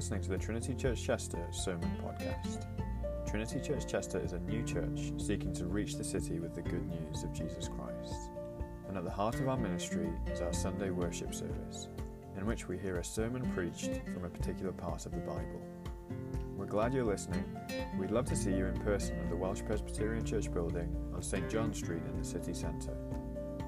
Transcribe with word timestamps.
listening 0.00 0.22
to 0.22 0.30
the 0.30 0.38
Trinity 0.38 0.74
Church 0.74 1.04
Chester 1.04 1.46
Sermon 1.50 1.94
Podcast. 2.02 2.64
Trinity 3.28 3.60
Church 3.60 3.86
Chester 3.86 4.18
is 4.18 4.32
a 4.32 4.38
new 4.38 4.62
church 4.62 5.12
seeking 5.18 5.52
to 5.52 5.66
reach 5.66 5.96
the 5.96 6.02
city 6.02 6.40
with 6.40 6.54
the 6.54 6.62
good 6.62 6.88
news 6.88 7.22
of 7.22 7.34
Jesus 7.34 7.68
Christ. 7.68 8.30
And 8.88 8.96
at 8.96 9.04
the 9.04 9.10
heart 9.10 9.34
of 9.34 9.46
our 9.46 9.58
ministry 9.58 10.10
is 10.32 10.40
our 10.40 10.54
Sunday 10.54 10.88
worship 10.88 11.34
service, 11.34 11.88
in 12.38 12.46
which 12.46 12.66
we 12.66 12.78
hear 12.78 12.96
a 12.96 13.04
sermon 13.04 13.42
preached 13.52 13.90
from 14.14 14.24
a 14.24 14.30
particular 14.30 14.72
part 14.72 15.04
of 15.04 15.12
the 15.12 15.18
Bible. 15.18 15.60
We're 16.56 16.64
glad 16.64 16.94
you're 16.94 17.04
listening. 17.04 17.44
We'd 17.98 18.10
love 18.10 18.24
to 18.30 18.36
see 18.36 18.54
you 18.54 18.64
in 18.68 18.80
person 18.80 19.18
at 19.20 19.28
the 19.28 19.36
Welsh 19.36 19.60
Presbyterian 19.66 20.24
Church 20.24 20.50
building 20.50 20.96
on 21.14 21.22
St. 21.22 21.50
John 21.50 21.74
Street 21.74 22.04
in 22.10 22.18
the 22.18 22.24
city 22.24 22.54
centre. 22.54 22.96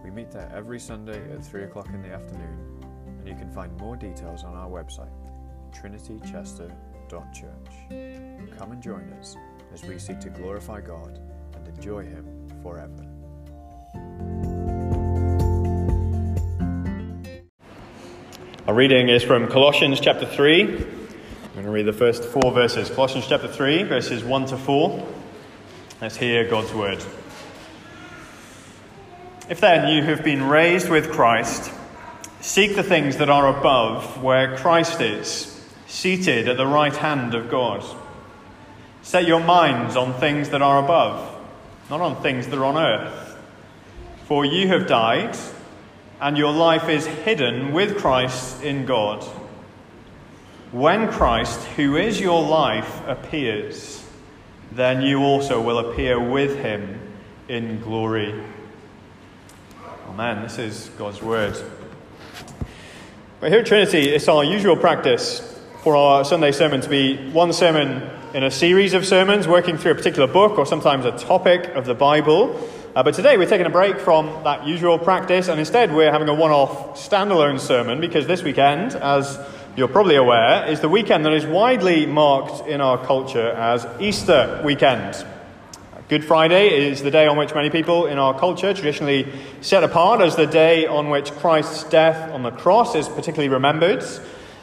We 0.03 0.11
meet 0.11 0.31
there 0.31 0.51
every 0.57 0.81
Sunday 0.81 1.31
at 1.31 1.45
3 1.45 1.65
o'clock 1.65 1.89
in 1.93 2.01
the 2.01 2.15
afternoon, 2.15 2.81
and 3.19 3.29
you 3.29 3.35
can 3.35 3.51
find 3.51 3.77
more 3.77 3.97
details 3.97 4.45
on 4.45 4.57
our 4.57 4.71
website 4.71 5.13
trinitychester.church. 5.73 8.59
Come 8.59 8.73
and 8.73 8.83
join 8.83 9.13
us 9.19 9.37
as 9.73 9.83
we 9.85 9.99
seek 9.99 10.21
to 10.21 10.31
glorify 10.31 10.81
God 10.81 11.21
and 11.55 11.69
enjoy 11.69 12.05
Him 12.05 12.27
forever. 12.63 13.07
Our 18.67 18.75
reading 18.75 19.09
is 19.09 19.23
from 19.23 19.49
Colossians 19.49 19.99
chapter 19.99 20.25
3. 20.25 20.63
I'm 20.63 21.55
going 21.55 21.65
to 21.65 21.71
read 21.71 21.87
the 21.87 21.93
first 21.93 22.25
four 22.25 22.53
verses. 22.53 22.89
Colossians 22.89 23.27
chapter 23.29 23.49
3, 23.49 23.83
verses 23.83 24.23
1 24.23 24.47
to 24.47 24.57
4. 24.57 25.09
Let's 26.01 26.17
hear 26.17 26.49
God's 26.49 26.73
word. 26.73 27.05
If 29.51 29.61
then 29.61 29.93
you 29.93 30.03
have 30.05 30.25
been 30.25 30.45
raised 30.45 30.89
with 30.89 31.11
Christ, 31.11 31.71
seek 32.41 32.77
the 32.77 32.83
things 32.83 33.19
that 33.19 33.29
are 33.29 33.59
above, 33.59 34.23
where 34.23 34.57
Christ 34.57 35.01
is 35.01 35.62
seated 35.93 36.49
at 36.49 36.57
the 36.57 36.67
right 36.67 36.97
hand 36.97 37.35
of 37.35 37.51
God. 37.51 37.85
Set 39.03 39.27
your 39.27 39.41
minds 39.41 39.95
on 39.95 40.15
things 40.15 40.49
that 40.49 40.63
are 40.63 40.83
above, 40.83 41.39
not 41.91 42.01
on 42.01 42.23
things 42.23 42.49
that 42.49 42.59
are 42.59 42.65
on 42.65 42.79
earth. 42.79 43.37
For 44.25 44.47
you 44.47 44.69
have 44.69 44.87
died, 44.87 45.37
and 46.19 46.39
your 46.39 46.53
life 46.53 46.89
is 46.89 47.05
hidden 47.05 47.73
with 47.73 47.99
Christ 47.99 48.63
in 48.63 48.87
God. 48.87 49.23
When 50.71 51.13
Christ, 51.13 51.61
who 51.77 51.97
is 51.97 52.19
your 52.19 52.43
life, 52.43 53.03
appears, 53.07 54.03
then 54.71 55.03
you 55.03 55.21
also 55.21 55.61
will 55.61 55.91
appear 55.91 56.19
with 56.19 56.59
him 56.59 56.99
in 57.49 57.83
glory. 57.83 58.43
Amen. 60.09 60.43
This 60.43 60.59
is 60.59 60.91
God's 60.97 61.21
word. 61.21 61.55
But 63.41 63.51
here 63.51 63.61
at 63.61 63.67
Trinity, 63.67 64.09
it's 64.09 64.29
our 64.29 64.43
usual 64.43 64.77
practice 64.77 65.52
for 65.83 65.97
our 65.97 66.25
Sunday 66.25 66.53
sermon 66.53 66.81
to 66.81 66.89
be 66.89 67.17
one 67.33 67.53
sermon 67.53 68.09
in 68.35 68.45
a 68.45 68.53
series 68.53 68.95
of 68.95 69.05
sermons 69.05 69.49
working 69.49 69.77
through 69.77 69.91
a 69.91 69.95
particular 69.97 70.29
book 70.29 70.57
or 70.57 70.65
sometimes 70.65 71.05
a 71.05 71.11
topic 71.11 71.75
of 71.75 71.87
the 71.87 71.95
Bible. 71.95 72.57
Uh, 72.95 73.03
but 73.03 73.15
today 73.15 73.37
we're 73.37 73.49
taking 73.49 73.67
a 73.67 73.71
break 73.71 73.99
from 73.99 74.45
that 74.45 74.65
usual 74.65 74.97
practice 74.97 75.49
and 75.49 75.59
instead 75.59 75.93
we're 75.93 76.13
having 76.13 76.29
a 76.29 76.35
one 76.35 76.53
off 76.53 76.97
standalone 76.97 77.59
sermon 77.59 78.01
because 78.01 78.29
this 78.29 78.45
weekend, 78.45 78.95
as 78.95 79.41
you're 79.75 79.89
probably 79.89 80.15
aware, 80.15 80.65
is 80.69 80.79
the 80.79 80.89
weekend 80.89 81.27
that 81.27 81.33
is 81.33 81.45
widely 81.47 82.07
marked 82.07 82.69
in 82.69 82.81
our 82.81 83.05
culture 83.05 83.51
as 83.51 83.85
Easter 84.01 84.63
weekend. 84.65 85.27
Good 86.09 86.25
Friday 86.25 86.91
is 86.91 87.03
the 87.03 87.11
day 87.11 87.27
on 87.27 87.37
which 87.37 87.57
many 87.57 87.71
people 87.71 88.07
in 88.07 88.19
our 88.19 88.39
culture 88.39 88.73
traditionally 88.73 89.33
set 89.63 89.83
apart 89.83 90.21
as 90.21 90.37
the 90.37 90.47
day 90.47 90.87
on 90.87 91.11
which 91.11 91.33
Christ's 91.33 91.83
death 91.83 92.31
on 92.31 92.45
the 92.45 92.53
cross 92.53 92.95
is 92.95 93.09
particularly 93.09 93.49
remembered. 93.49 94.05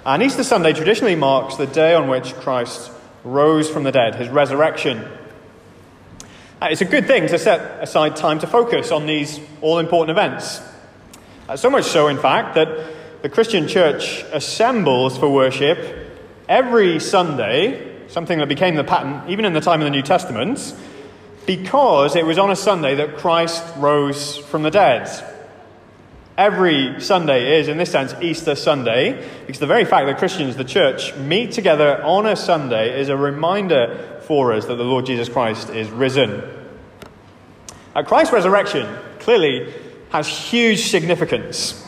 And 0.05 0.23
Easter 0.23 0.45
Sunday 0.45 0.71
traditionally 0.71 1.15
marks 1.15 1.57
the 1.57 1.67
day 1.67 1.93
on 1.93 2.07
which 2.07 2.33
Christ 2.35 2.89
rose 3.25 3.69
from 3.69 3.83
the 3.83 3.91
dead, 3.91 4.15
his 4.15 4.29
resurrection. 4.29 5.05
Uh, 6.61 6.69
it's 6.71 6.79
a 6.79 6.85
good 6.85 7.05
thing 7.05 7.27
to 7.27 7.37
set 7.37 7.83
aside 7.83 8.15
time 8.15 8.39
to 8.39 8.47
focus 8.47 8.91
on 8.91 9.05
these 9.05 9.41
all 9.61 9.77
important 9.77 10.17
events. 10.17 10.61
Uh, 11.49 11.57
so 11.57 11.69
much 11.69 11.83
so, 11.83 12.07
in 12.07 12.17
fact, 12.17 12.55
that 12.55 13.21
the 13.21 13.27
Christian 13.27 13.67
church 13.67 14.23
assembles 14.31 15.17
for 15.17 15.27
worship 15.27 16.17
every 16.47 17.01
Sunday, 17.01 18.07
something 18.07 18.39
that 18.39 18.47
became 18.47 18.75
the 18.75 18.85
pattern 18.85 19.29
even 19.29 19.43
in 19.43 19.51
the 19.51 19.61
time 19.61 19.81
of 19.81 19.85
the 19.85 19.91
New 19.91 20.01
Testament, 20.01 20.75
because 21.45 22.15
it 22.15 22.25
was 22.25 22.37
on 22.37 22.51
a 22.51 22.55
Sunday 22.55 22.95
that 22.95 23.17
Christ 23.17 23.63
rose 23.75 24.37
from 24.37 24.63
the 24.63 24.71
dead 24.71 25.07
every 26.39 27.01
Sunday 27.01 27.59
is, 27.59 27.67
in 27.67 27.77
this 27.77 27.91
sense, 27.91 28.15
Easter 28.21 28.55
Sunday, 28.55 29.29
because 29.45 29.59
the 29.59 29.67
very 29.67 29.83
fact 29.83 30.07
that 30.07 30.17
Christians, 30.17 30.55
the 30.55 30.63
church, 30.63 31.13
meet 31.17 31.51
together 31.51 32.01
on 32.01 32.25
a 32.25 32.35
Sunday 32.37 32.97
is 32.99 33.09
a 33.09 33.17
reminder 33.17 34.21
for 34.21 34.53
us 34.53 34.65
that 34.67 34.75
the 34.75 34.85
Lord 34.85 35.05
Jesus 35.05 35.27
Christ 35.27 35.69
is 35.69 35.89
risen. 35.89 36.41
Uh, 37.93 38.03
Christ's 38.03 38.31
resurrection 38.31 38.87
clearly 39.19 39.73
has 40.11 40.29
huge 40.29 40.87
significance. 40.87 41.85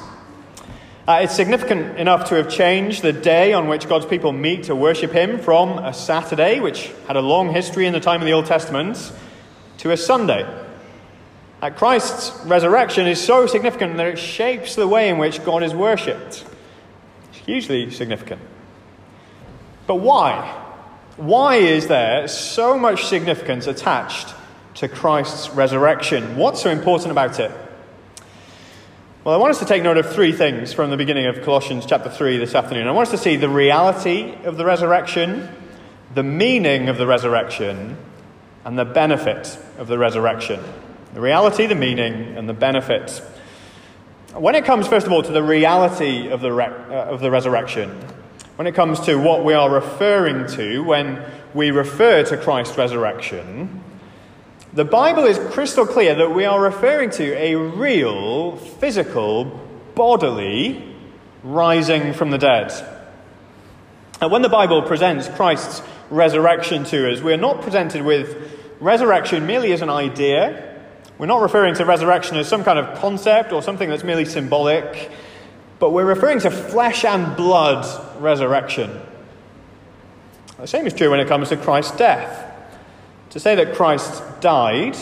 Uh, 1.08 1.22
it's 1.24 1.34
significant 1.34 1.98
enough 1.98 2.28
to 2.28 2.36
have 2.36 2.50
changed 2.50 3.04
the 3.04 3.14
day 3.14 3.54
on 3.54 3.70
which 3.70 3.88
God's 3.88 4.06
people 4.06 4.34
meet 4.34 4.64
to 4.64 4.76
worship 4.76 5.14
Him 5.14 5.40
from 5.40 5.80
a 5.80 5.94
Saturday, 5.94 6.60
which 6.60 6.92
had 7.08 7.16
a 7.16 7.22
long 7.22 7.54
history 7.54 7.88
in 7.88 7.94
the 7.94 8.02
time 8.02 8.20
of 8.20 8.26
the 8.26 8.34
Old 8.34 8.48
Testament, 8.48 9.14
to 9.78 9.92
a 9.92 9.98
Sunday. 9.98 10.46
Christ's 11.70 12.44
resurrection 12.46 13.06
is 13.06 13.24
so 13.24 13.46
significant 13.46 13.98
that 13.98 14.08
it 14.08 14.18
shapes 14.18 14.74
the 14.74 14.88
way 14.88 15.10
in 15.10 15.20
which 15.20 15.44
God 15.46 15.62
is 15.62 15.76
worshipped. 15.76 16.44
It's 17.30 17.38
hugely 17.46 17.92
significant. 17.92 18.42
But 19.86 19.96
why? 19.96 20.60
Why 21.18 21.58
is 21.58 21.88
there 21.88 22.28
so 22.28 22.80
much 22.80 23.06
significance 23.06 23.68
attached 23.68 24.34
to 24.76 24.88
Christ's 24.88 25.52
resurrection? 25.52 26.36
What's 26.36 26.64
so 26.64 26.72
important 26.72 27.12
about 27.12 27.40
it? 27.40 27.52
Well, 29.24 29.36
I 29.36 29.38
want 29.38 29.52
us 29.52 29.60
to 29.60 29.66
take 29.66 29.84
note 29.84 29.98
of 29.98 30.12
three 30.12 30.32
things 30.32 30.74
from 30.74 30.90
the 30.90 30.98
beginning 30.98 31.28
of 31.28 31.44
Colossians 31.44 31.86
chapter 31.86 32.10
3 32.10 32.38
this 32.38 32.56
afternoon. 32.56 32.88
I 32.88 32.92
want 32.92 33.10
us 33.10 33.12
to 33.12 33.20
see 33.20 33.36
the 33.36 33.50
reality 33.50 34.34
of 34.46 34.58
the 34.58 34.66
resurrection, 34.66 35.48
the 36.16 36.24
meaning 36.24 36.90
of 36.90 36.98
the 36.98 37.06
resurrection, 37.06 37.98
and 38.66 38.80
the 38.80 38.86
benefit 38.86 39.60
of 39.78 39.88
the 39.88 40.00
resurrection 40.00 40.60
the 41.14 41.22
reality, 41.22 41.66
the 41.66 41.76
meaning, 41.76 42.38
and 42.38 42.48
the 42.48 42.54
benefits. 42.54 43.22
When 44.34 44.56
it 44.56 44.64
comes, 44.64 44.88
first 44.88 45.06
of 45.06 45.12
all, 45.12 45.24
to 45.24 45.32
the 45.32 45.44
reality 45.44 46.30
of 46.30 46.42
the, 46.42 46.54
re- 46.54 46.66
uh, 46.66 47.12
of 47.12 47.20
the 47.20 47.30
resurrection, 47.30 47.90
when 48.56 48.66
it 48.66 48.76
comes 48.76 49.02
to 49.02 49.18
what 49.18 49.44
we 49.44 49.54
are 49.54 49.70
referring 49.70 50.48
to 50.56 50.84
when 50.84 51.24
we 51.54 51.72
refer 51.72 52.24
to 52.24 52.38
Christ's 52.38 52.78
resurrection, 52.78 53.84
the 54.74 54.86
Bible 54.86 55.26
is 55.26 55.38
crystal 55.54 55.86
clear 55.86 56.16
that 56.16 56.30
we 56.30 56.46
are 56.46 56.62
referring 56.62 57.10
to 57.12 57.34
a 57.38 57.56
real, 57.56 58.56
physical, 58.56 59.46
bodily 59.96 60.96
rising 61.44 62.14
from 62.14 62.30
the 62.32 62.38
dead. 62.38 62.72
And 64.22 64.32
when 64.32 64.44
the 64.44 64.50
Bible 64.50 64.84
presents 64.84 65.28
Christ's 65.28 65.82
resurrection 66.10 66.86
to 66.86 67.12
us, 67.12 67.20
we 67.20 67.34
are 67.34 67.38
not 67.38 67.62
presented 67.62 68.04
with 68.04 68.78
resurrection 68.80 69.46
merely 69.46 69.74
as 69.74 69.82
an 69.82 69.90
idea 69.90 70.71
we're 71.22 71.28
not 71.28 71.44
referring 71.44 71.76
to 71.76 71.86
resurrection 71.86 72.36
as 72.38 72.48
some 72.48 72.64
kind 72.64 72.80
of 72.80 72.98
concept 72.98 73.54
or 73.54 73.62
something 73.62 73.88
that's 73.88 74.04
merely 74.04 74.26
symbolic, 74.26 75.12
but 75.78 75.92
we're 75.92 76.04
referring 76.04 76.40
to 76.40 76.50
flesh 76.50 77.06
and 77.06 77.38
blood 77.38 77.86
resurrection. 78.20 79.00
The 80.58 80.66
same 80.66 80.88
is 80.88 80.94
true 80.94 81.12
when 81.12 81.20
it 81.20 81.28
comes 81.28 81.50
to 81.50 81.58
Christ's 81.58 81.96
death. 81.96 82.52
To 83.30 83.40
say 83.40 83.54
that 83.54 83.76
Christ 83.76 84.24
died 84.40 84.98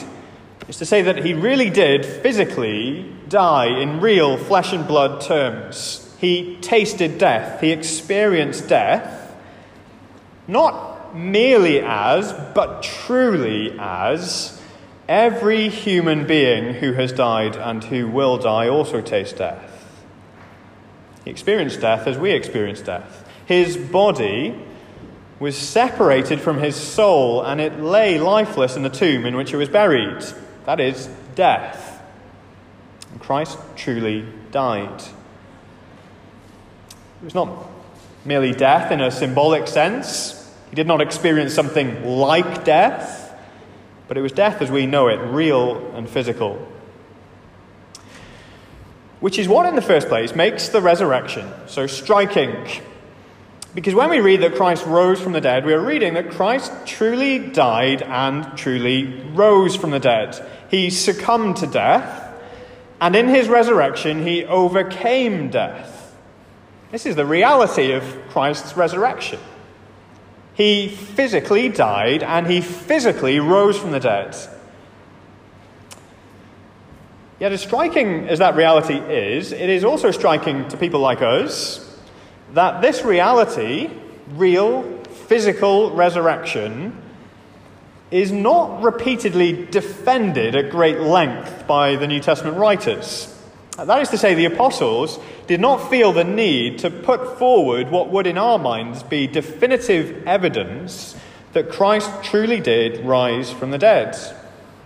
is 0.68 0.76
to 0.80 0.86
say 0.86 1.04
that 1.04 1.24
he 1.24 1.34
really 1.34 1.70
did 1.70 2.06
physically 2.06 3.10
die 3.30 3.80
in 3.80 4.02
real 4.02 4.36
flesh 4.36 4.74
and 4.74 4.86
blood 4.86 5.22
terms. 5.22 6.14
He 6.20 6.58
tasted 6.60 7.18
death, 7.18 7.62
he 7.62 7.72
experienced 7.72 8.68
death, 8.68 9.34
not 10.50 11.16
merely 11.16 11.80
as, 11.80 12.34
but 12.54 12.84
truly 12.84 13.74
as 13.80 14.59
Every 15.10 15.70
human 15.70 16.28
being 16.28 16.76
who 16.76 16.94
has 16.94 17.12
died 17.12 17.56
and 17.56 17.84
who 17.84 18.08
will 18.08 18.38
die 18.38 18.70
also 18.70 19.02
tastes 19.02 19.34
death. 19.34 19.92
He 21.26 21.32
experienced 21.32 21.82
death 21.82 22.06
as 22.06 22.16
we 22.16 22.30
experience 22.30 22.80
death. 22.82 23.28
His 23.48 23.76
body 23.76 24.56
was 25.40 25.58
separated 25.58 26.40
from 26.40 26.60
his 26.60 26.76
soul 26.76 27.42
and 27.42 27.60
it 27.60 27.80
lay 27.80 28.20
lifeless 28.20 28.76
in 28.76 28.84
the 28.84 28.90
tomb 28.90 29.26
in 29.26 29.36
which 29.36 29.52
it 29.52 29.58
was 29.58 29.68
buried. 29.68 30.24
That 30.66 30.80
is, 30.80 31.10
death. 31.34 32.04
And 33.12 33.20
Christ 33.20 33.58
truly 33.76 34.28
died. 34.52 35.02
It 36.92 37.24
was 37.24 37.34
not 37.34 37.68
merely 38.26 38.52
death 38.52 38.92
in 38.92 39.02
a 39.02 39.10
symbolic 39.10 39.68
sense, 39.68 40.36
he 40.70 40.76
did 40.76 40.86
not 40.86 41.02
experience 41.02 41.56
something 41.56 42.06
like 42.06 42.64
death. 42.64 43.19
But 44.10 44.18
it 44.18 44.22
was 44.22 44.34
death 44.34 44.62
as 44.62 44.70
we 44.70 44.86
know 44.86 45.08
it, 45.08 45.18
real 45.18 45.96
and 45.96 46.10
physical. 46.10 46.68
Which 49.22 49.40
is 49.40 49.48
what, 49.48 49.66
in 49.66 49.76
the 49.76 49.82
first 49.82 50.10
place, 50.10 50.36
makes 50.36 50.70
the 50.70 50.82
resurrection 50.82 51.48
so 51.68 51.88
striking. 51.88 52.56
Because 53.76 53.94
when 53.94 54.10
we 54.10 54.20
read 54.20 54.42
that 54.42 54.56
Christ 54.56 54.86
rose 54.88 55.22
from 55.22 55.34
the 55.34 55.42
dead, 55.42 55.64
we 55.64 55.74
are 55.74 55.80
reading 55.80 56.16
that 56.16 56.32
Christ 56.32 56.72
truly 56.86 57.38
died 57.38 58.02
and 58.02 58.58
truly 58.58 59.06
rose 59.34 59.76
from 59.76 59.92
the 59.92 60.00
dead. 60.00 60.44
He 60.72 60.90
succumbed 60.90 61.58
to 61.58 61.68
death, 61.68 62.34
and 63.00 63.16
in 63.16 63.28
his 63.28 63.48
resurrection, 63.48 64.26
he 64.26 64.44
overcame 64.44 65.52
death. 65.52 66.16
This 66.92 67.06
is 67.06 67.16
the 67.16 67.26
reality 67.26 67.92
of 67.92 68.04
Christ's 68.30 68.76
resurrection. 68.76 69.40
He 70.60 70.90
physically 70.90 71.70
died 71.70 72.22
and 72.22 72.46
he 72.46 72.60
physically 72.60 73.40
rose 73.40 73.80
from 73.80 73.92
the 73.92 74.00
dead. 74.02 74.36
Yet, 77.40 77.54
as 77.54 77.62
striking 77.62 78.28
as 78.28 78.40
that 78.40 78.58
reality 78.58 78.98
is, 78.98 79.54
it 79.54 79.70
is 79.70 79.86
also 79.86 80.12
striking 80.12 80.68
to 80.68 80.76
people 80.76 81.00
like 81.00 81.22
us 81.22 81.98
that 82.56 82.82
this 82.82 83.06
reality, 83.06 83.90
real, 84.32 84.84
physical 85.28 85.92
resurrection, 85.92 87.02
is 88.12 88.34
not 88.34 88.82
repeatedly 88.82 89.66
defended 89.68 90.58
at 90.58 90.72
great 90.72 91.00
length 91.00 91.68
by 91.68 91.96
the 91.96 92.06
New 92.06 92.20
Testament 92.20 92.58
writers. 92.58 93.34
That 93.86 94.02
is 94.02 94.10
to 94.10 94.18
say, 94.18 94.34
the 94.34 94.46
apostles 94.46 95.20
did 95.48 95.62
not 95.62 95.90
feel 95.90 96.12
the 96.12 96.24
need 96.24 96.80
to 96.80 96.90
put 96.90 97.38
forward 97.38 97.90
what 97.90 98.10
would, 98.10 98.28
in 98.28 98.38
our 98.38 98.60
minds, 98.60 99.04
be 99.04 99.28
definitive 99.28 100.28
evidence 100.28 101.16
that 101.54 101.70
Christ 101.70 102.12
truly 102.24 102.60
did 102.60 103.06
rise 103.06 103.52
from 103.52 103.72
the 103.72 103.78
dead. 103.78 104.16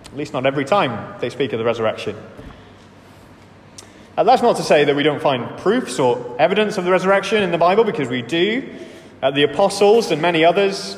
At 0.05 0.17
least 0.17 0.33
not 0.33 0.45
every 0.45 0.65
time 0.65 1.19
they 1.19 1.29
speak 1.29 1.53
of 1.53 1.59
the 1.59 1.65
resurrection. 1.65 2.15
Uh, 4.15 4.23
that's 4.23 4.41
not 4.43 4.57
to 4.57 4.63
say 4.63 4.83
that 4.83 4.95
we 4.95 5.01
don't 5.01 5.21
find 5.21 5.57
proofs 5.59 5.97
or 5.97 6.35
evidence 6.37 6.77
of 6.77 6.85
the 6.85 6.91
resurrection 6.91 7.41
in 7.41 7.51
the 7.51 7.57
Bible, 7.57 7.83
because 7.83 8.09
we 8.09 8.21
do. 8.21 8.69
Uh, 9.21 9.31
the 9.31 9.43
apostles 9.43 10.11
and 10.11 10.21
many 10.21 10.45
others 10.45 10.97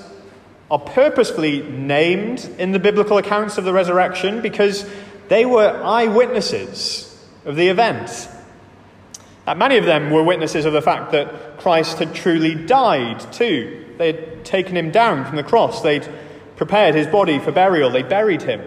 are 0.69 0.79
purposefully 0.79 1.61
named 1.61 2.49
in 2.57 2.71
the 2.71 2.79
biblical 2.79 3.17
accounts 3.17 3.57
of 3.57 3.63
the 3.63 3.71
resurrection 3.71 4.41
because 4.41 4.89
they 5.29 5.45
were 5.45 5.81
eyewitnesses 5.83 7.04
of 7.45 7.55
the 7.55 7.67
event. 7.67 8.27
Uh, 9.47 9.53
many 9.53 9.77
of 9.77 9.85
them 9.85 10.09
were 10.09 10.23
witnesses 10.23 10.65
of 10.65 10.73
the 10.73 10.81
fact 10.81 11.11
that 11.11 11.59
Christ 11.59 11.99
had 11.99 12.15
truly 12.15 12.55
died 12.55 13.31
too. 13.31 13.93
They 13.97 14.07
had 14.11 14.45
taken 14.45 14.75
him 14.75 14.91
down 14.91 15.25
from 15.25 15.35
the 15.35 15.43
cross, 15.43 15.81
they'd 15.81 16.07
prepared 16.57 16.95
his 16.95 17.07
body 17.07 17.39
for 17.39 17.51
burial, 17.51 17.89
they 17.89 18.03
buried 18.03 18.41
him. 18.41 18.61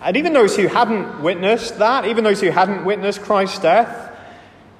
And 0.00 0.16
even 0.16 0.34
those 0.34 0.56
who 0.56 0.66
hadn't 0.66 1.22
witnessed 1.22 1.78
that, 1.78 2.04
even 2.06 2.22
those 2.22 2.40
who 2.40 2.50
hadn't 2.50 2.84
witnessed 2.84 3.22
Christ's 3.22 3.58
death, 3.60 4.14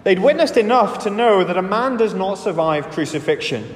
they'd 0.05 0.19
witnessed 0.19 0.57
enough 0.57 1.05
to 1.05 1.11
know 1.11 1.43
that 1.43 1.57
a 1.57 1.63
man 1.63 1.97
does 1.97 2.13
not 2.13 2.35
survive 2.35 2.91
crucifixion. 2.91 3.75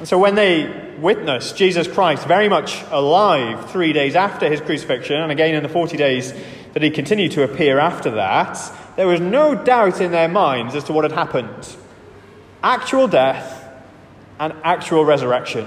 And 0.00 0.08
so 0.08 0.18
when 0.18 0.34
they 0.34 0.96
witnessed 0.98 1.56
Jesus 1.56 1.86
Christ 1.86 2.26
very 2.26 2.48
much 2.48 2.82
alive 2.90 3.70
three 3.70 3.92
days 3.92 4.16
after 4.16 4.48
his 4.48 4.60
crucifixion, 4.60 5.16
and 5.16 5.30
again 5.30 5.54
in 5.54 5.62
the 5.62 5.68
40 5.68 5.96
days 5.96 6.34
that 6.72 6.82
he 6.82 6.90
continued 6.90 7.32
to 7.32 7.42
appear 7.42 7.78
after 7.78 8.10
that, 8.12 8.58
there 8.96 9.06
was 9.06 9.20
no 9.20 9.54
doubt 9.54 10.00
in 10.00 10.10
their 10.10 10.28
minds 10.28 10.74
as 10.74 10.84
to 10.84 10.92
what 10.92 11.04
had 11.04 11.12
happened 11.12 11.76
actual 12.62 13.08
death 13.08 13.68
and 14.38 14.52
actual 14.62 15.04
resurrection, 15.04 15.66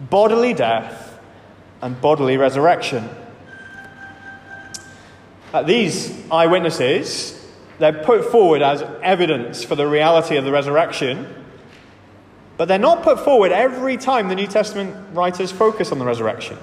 bodily 0.00 0.52
death 0.52 1.20
and 1.80 2.00
bodily 2.00 2.36
resurrection. 2.36 3.08
Uh, 5.52 5.62
these 5.62 6.12
eyewitnesses, 6.30 7.38
they're 7.78 8.02
put 8.04 8.24
forward 8.24 8.62
as 8.62 8.82
evidence 9.02 9.62
for 9.62 9.76
the 9.76 9.86
reality 9.86 10.36
of 10.36 10.44
the 10.44 10.50
resurrection, 10.50 11.32
but 12.56 12.66
they're 12.68 12.78
not 12.78 13.02
put 13.02 13.20
forward 13.20 13.52
every 13.52 13.96
time 13.96 14.28
the 14.28 14.34
New 14.34 14.46
Testament 14.46 15.14
writers 15.14 15.52
focus 15.52 15.92
on 15.92 15.98
the 15.98 16.04
resurrection. 16.04 16.56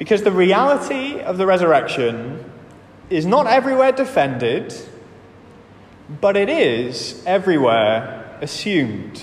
Because 0.00 0.22
the 0.22 0.32
reality 0.32 1.20
of 1.20 1.36
the 1.36 1.44
resurrection 1.44 2.42
is 3.10 3.26
not 3.26 3.46
everywhere 3.46 3.92
defended, 3.92 4.74
but 6.22 6.38
it 6.38 6.48
is 6.48 7.22
everywhere 7.26 8.38
assumed. 8.40 9.22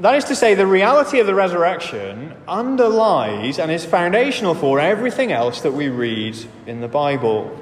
That 0.00 0.16
is 0.16 0.24
to 0.24 0.34
say, 0.34 0.56
the 0.56 0.66
reality 0.66 1.20
of 1.20 1.28
the 1.28 1.34
resurrection 1.36 2.34
underlies 2.48 3.60
and 3.60 3.70
is 3.70 3.84
foundational 3.84 4.56
for 4.56 4.80
everything 4.80 5.30
else 5.30 5.60
that 5.60 5.74
we 5.74 5.90
read 5.90 6.36
in 6.66 6.80
the 6.80 6.88
Bible. 6.88 7.56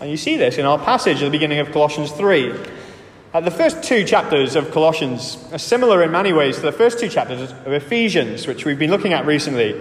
And 0.00 0.10
you 0.10 0.16
see 0.16 0.36
this 0.36 0.58
in 0.58 0.66
our 0.66 0.80
passage 0.80 1.22
at 1.22 1.26
the 1.26 1.30
beginning 1.30 1.60
of 1.60 1.70
Colossians 1.70 2.10
3. 2.10 2.52
Uh, 3.32 3.40
the 3.42 3.52
first 3.52 3.84
two 3.84 4.02
chapters 4.04 4.56
of 4.56 4.72
Colossians 4.72 5.38
are 5.52 5.58
similar 5.58 6.02
in 6.02 6.10
many 6.10 6.32
ways 6.32 6.56
to 6.56 6.62
the 6.62 6.72
first 6.72 6.98
two 6.98 7.08
chapters 7.08 7.52
of 7.52 7.72
Ephesians, 7.72 8.48
which 8.48 8.64
we've 8.64 8.80
been 8.80 8.90
looking 8.90 9.12
at 9.12 9.24
recently. 9.24 9.80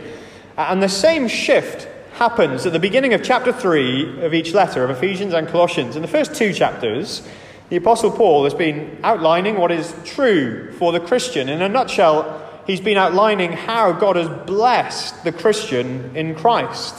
And 0.57 0.81
the 0.81 0.89
same 0.89 1.27
shift 1.27 1.87
happens 2.13 2.65
at 2.65 2.71
the 2.71 2.79
beginning 2.79 3.13
of 3.13 3.21
chapter 3.21 3.51
3 3.51 4.23
of 4.23 4.33
each 4.33 4.53
letter 4.53 4.83
of 4.83 4.89
Ephesians 4.89 5.33
and 5.33 5.47
Colossians. 5.47 5.97
In 5.97 6.01
the 6.01 6.07
first 6.07 6.33
two 6.33 6.53
chapters, 6.53 7.27
the 7.69 7.75
Apostle 7.75 8.11
Paul 8.11 8.45
has 8.45 8.53
been 8.53 8.97
outlining 9.03 9.57
what 9.57 9.71
is 9.71 9.93
true 10.05 10.71
for 10.73 10.93
the 10.93 10.99
Christian. 11.01 11.49
In 11.49 11.61
a 11.61 11.67
nutshell, 11.67 12.63
he's 12.65 12.79
been 12.79 12.97
outlining 12.97 13.51
how 13.51 13.91
God 13.91 14.15
has 14.15 14.29
blessed 14.45 15.25
the 15.25 15.33
Christian 15.33 16.15
in 16.15 16.35
Christ. 16.35 16.95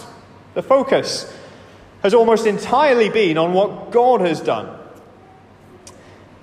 The 0.52 0.62
focus 0.62 1.32
has 2.02 2.12
almost 2.12 2.46
entirely 2.46 3.08
been 3.08 3.38
on 3.38 3.54
what 3.54 3.90
God 3.90 4.20
has 4.20 4.40
done. 4.40 4.78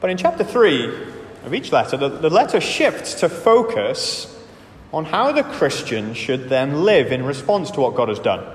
But 0.02 0.10
in 0.10 0.18
chapter 0.18 0.44
3 0.44 0.88
of 1.46 1.54
each 1.54 1.72
letter, 1.72 1.96
the, 1.96 2.10
the 2.10 2.30
letter 2.30 2.60
shifts 2.60 3.14
to 3.16 3.30
focus 3.30 4.36
on 4.94 5.06
how 5.06 5.32
the 5.32 5.44
Christian 5.44 6.14
should 6.14 6.50
then 6.50 6.84
live 6.84 7.12
in 7.12 7.26
response 7.26 7.72
to 7.72 7.82
what 7.82 7.96
God 7.96 8.10
has 8.10 8.20
done. 8.20 8.46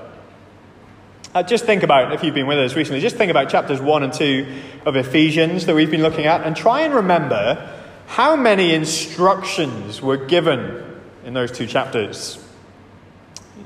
Uh, 1.34 1.42
just 1.42 1.66
think 1.66 1.82
about, 1.82 2.12
if 2.12 2.22
you've 2.22 2.34
been 2.34 2.46
with 2.46 2.58
us 2.58 2.74
recently, 2.74 3.00
just 3.00 3.16
think 3.16 3.30
about 3.30 3.50
chapters 3.50 3.80
1 3.80 4.02
and 4.02 4.12
2 4.12 4.46
of 4.86 4.96
Ephesians 4.96 5.66
that 5.66 5.74
we've 5.74 5.90
been 5.90 6.02
looking 6.02 6.26
at 6.26 6.44
and 6.44 6.56
try 6.56 6.82
and 6.82 6.94
remember 6.94 7.70
how 8.06 8.36
many 8.36 8.72
instructions 8.72 10.00
were 10.00 10.16
given 10.16 11.00
in 11.24 11.34
those 11.34 11.52
two 11.52 11.66
chapters. 11.66 12.42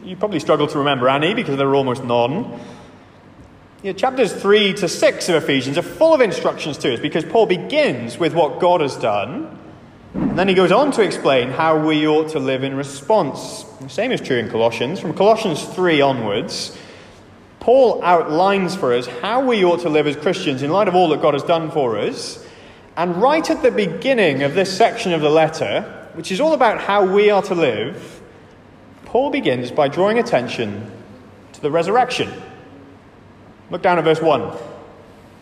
You 0.02 0.16
probably 0.16 0.40
struggle 0.40 0.66
to 0.66 0.78
remember 0.78 1.08
any 1.08 1.34
because 1.34 1.56
there 1.56 1.68
are 1.68 1.76
almost 1.76 2.02
none. 2.02 2.58
Yeah, 3.82 3.92
chapters 3.92 4.32
3 4.32 4.74
to 4.74 4.88
6 4.88 5.28
of 5.28 5.36
Ephesians 5.36 5.78
are 5.78 5.82
full 5.82 6.14
of 6.14 6.20
instructions 6.20 6.78
to 6.78 6.94
us 6.94 7.00
because 7.00 7.24
Paul 7.24 7.46
begins 7.46 8.18
with 8.18 8.34
what 8.34 8.58
God 8.58 8.80
has 8.80 8.96
done, 8.96 9.58
and 10.14 10.38
then 10.38 10.48
he 10.48 10.54
goes 10.54 10.72
on 10.72 10.92
to 10.92 11.02
explain 11.02 11.50
how 11.50 11.86
we 11.86 12.06
ought 12.06 12.30
to 12.30 12.38
live 12.38 12.64
in 12.64 12.74
response. 12.74 13.64
The 13.80 13.88
same 13.88 14.12
is 14.12 14.20
true 14.20 14.36
in 14.36 14.50
Colossians. 14.50 15.00
From 15.00 15.14
Colossians 15.14 15.64
3 15.64 16.02
onwards, 16.02 16.76
Paul 17.60 18.02
outlines 18.02 18.76
for 18.76 18.92
us 18.92 19.06
how 19.06 19.46
we 19.46 19.64
ought 19.64 19.80
to 19.80 19.88
live 19.88 20.06
as 20.06 20.16
Christians 20.16 20.62
in 20.62 20.70
light 20.70 20.88
of 20.88 20.94
all 20.94 21.08
that 21.10 21.22
God 21.22 21.34
has 21.34 21.42
done 21.42 21.70
for 21.70 21.98
us. 21.98 22.44
And 22.96 23.22
right 23.22 23.48
at 23.48 23.62
the 23.62 23.70
beginning 23.70 24.42
of 24.42 24.54
this 24.54 24.76
section 24.76 25.12
of 25.12 25.22
the 25.22 25.30
letter, 25.30 25.82
which 26.14 26.30
is 26.30 26.40
all 26.40 26.52
about 26.52 26.80
how 26.80 27.06
we 27.06 27.30
are 27.30 27.42
to 27.42 27.54
live, 27.54 28.20
Paul 29.06 29.30
begins 29.30 29.70
by 29.70 29.88
drawing 29.88 30.18
attention 30.18 30.90
to 31.54 31.60
the 31.60 31.70
resurrection. 31.70 32.30
Look 33.70 33.80
down 33.80 33.98
at 33.98 34.04
verse 34.04 34.20
1. 34.20 34.58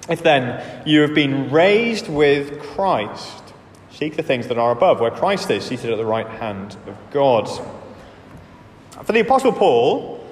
If 0.09 0.23
then 0.23 0.85
you 0.87 1.01
have 1.01 1.15
been 1.15 1.51
raised 1.51 2.09
with 2.09 2.63
Christ, 2.63 3.50
seek 4.01 4.17
the 4.17 4.23
things 4.23 4.49
that 4.49 4.57
are 4.57 4.73
above, 4.73 4.99
where 4.99 5.11
Christ 5.11 5.51
is 5.51 5.63
seated 5.63 5.91
at 5.91 5.99
the 5.99 6.07
right 6.07 6.27
hand 6.27 6.75
of 6.87 6.97
God. 7.11 7.47
For 9.05 9.13
the 9.13 9.21
Apostle 9.21 9.53
Paul, 9.53 10.27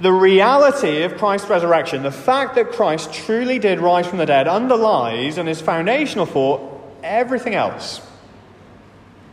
the 0.00 0.10
reality 0.10 1.02
of 1.02 1.18
Christ's 1.18 1.50
resurrection, 1.50 2.02
the 2.02 2.10
fact 2.10 2.54
that 2.54 2.72
Christ 2.72 3.12
truly 3.12 3.58
did 3.58 3.80
rise 3.80 4.06
from 4.06 4.16
the 4.16 4.24
dead, 4.24 4.48
underlies 4.48 5.36
and 5.36 5.46
is 5.46 5.60
foundational 5.60 6.24
for 6.24 6.80
everything 7.02 7.54
else. 7.54 7.98